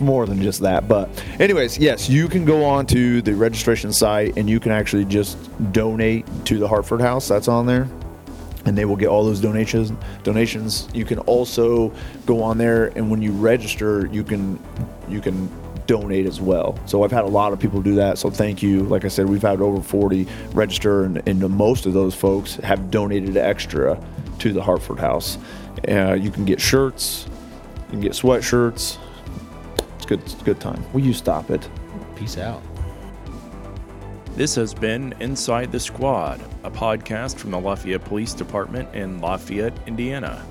[0.00, 1.08] More than just that, but
[1.38, 5.38] anyways, yes, you can go on to the registration site and you can actually just
[5.72, 7.28] donate to the Hartford House.
[7.28, 7.86] That's on there,
[8.70, 9.90] and they will get all those donations.
[10.22, 10.88] Donations.
[10.94, 11.92] You can also
[12.24, 14.62] go on there, and when you register, you can
[15.08, 15.50] you can
[15.88, 16.78] donate as well.
[16.86, 18.16] So I've had a lot of people do that.
[18.16, 18.84] So thank you.
[18.84, 22.92] Like I said, we've had over 40 register, and, and most of those folks have
[22.92, 24.00] donated extra
[24.38, 25.36] to the Hartford House.
[25.88, 27.26] Uh, you can get shirts,
[27.86, 28.98] you can get sweatshirts.
[29.96, 30.20] It's good.
[30.20, 30.84] It's a good time.
[30.92, 31.68] Will you stop it?
[32.14, 32.62] peace out.
[34.36, 39.76] This has been Inside the Squad, a podcast from the Lafayette Police Department in Lafayette,
[39.86, 40.44] Indiana.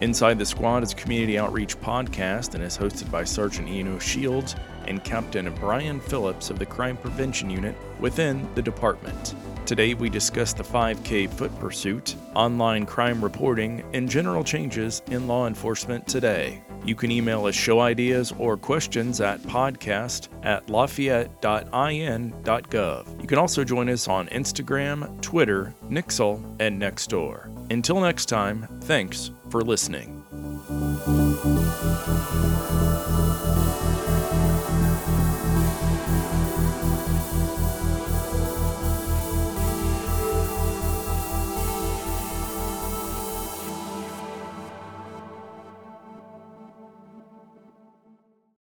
[0.00, 4.56] Inside the Squad is a community outreach podcast and is hosted by Sergeant Ian Shields
[4.86, 9.34] and Captain Brian Phillips of the Crime Prevention Unit within the department.
[9.66, 15.46] Today we discuss the 5K foot pursuit, online crime reporting, and general changes in law
[15.46, 16.62] enforcement today.
[16.84, 23.22] You can email us show ideas or questions at podcast at lafayette.in.gov.
[23.22, 27.70] You can also join us on Instagram, Twitter, Nixle, and Nextdoor.
[27.70, 30.24] Until next time, thanks for listening.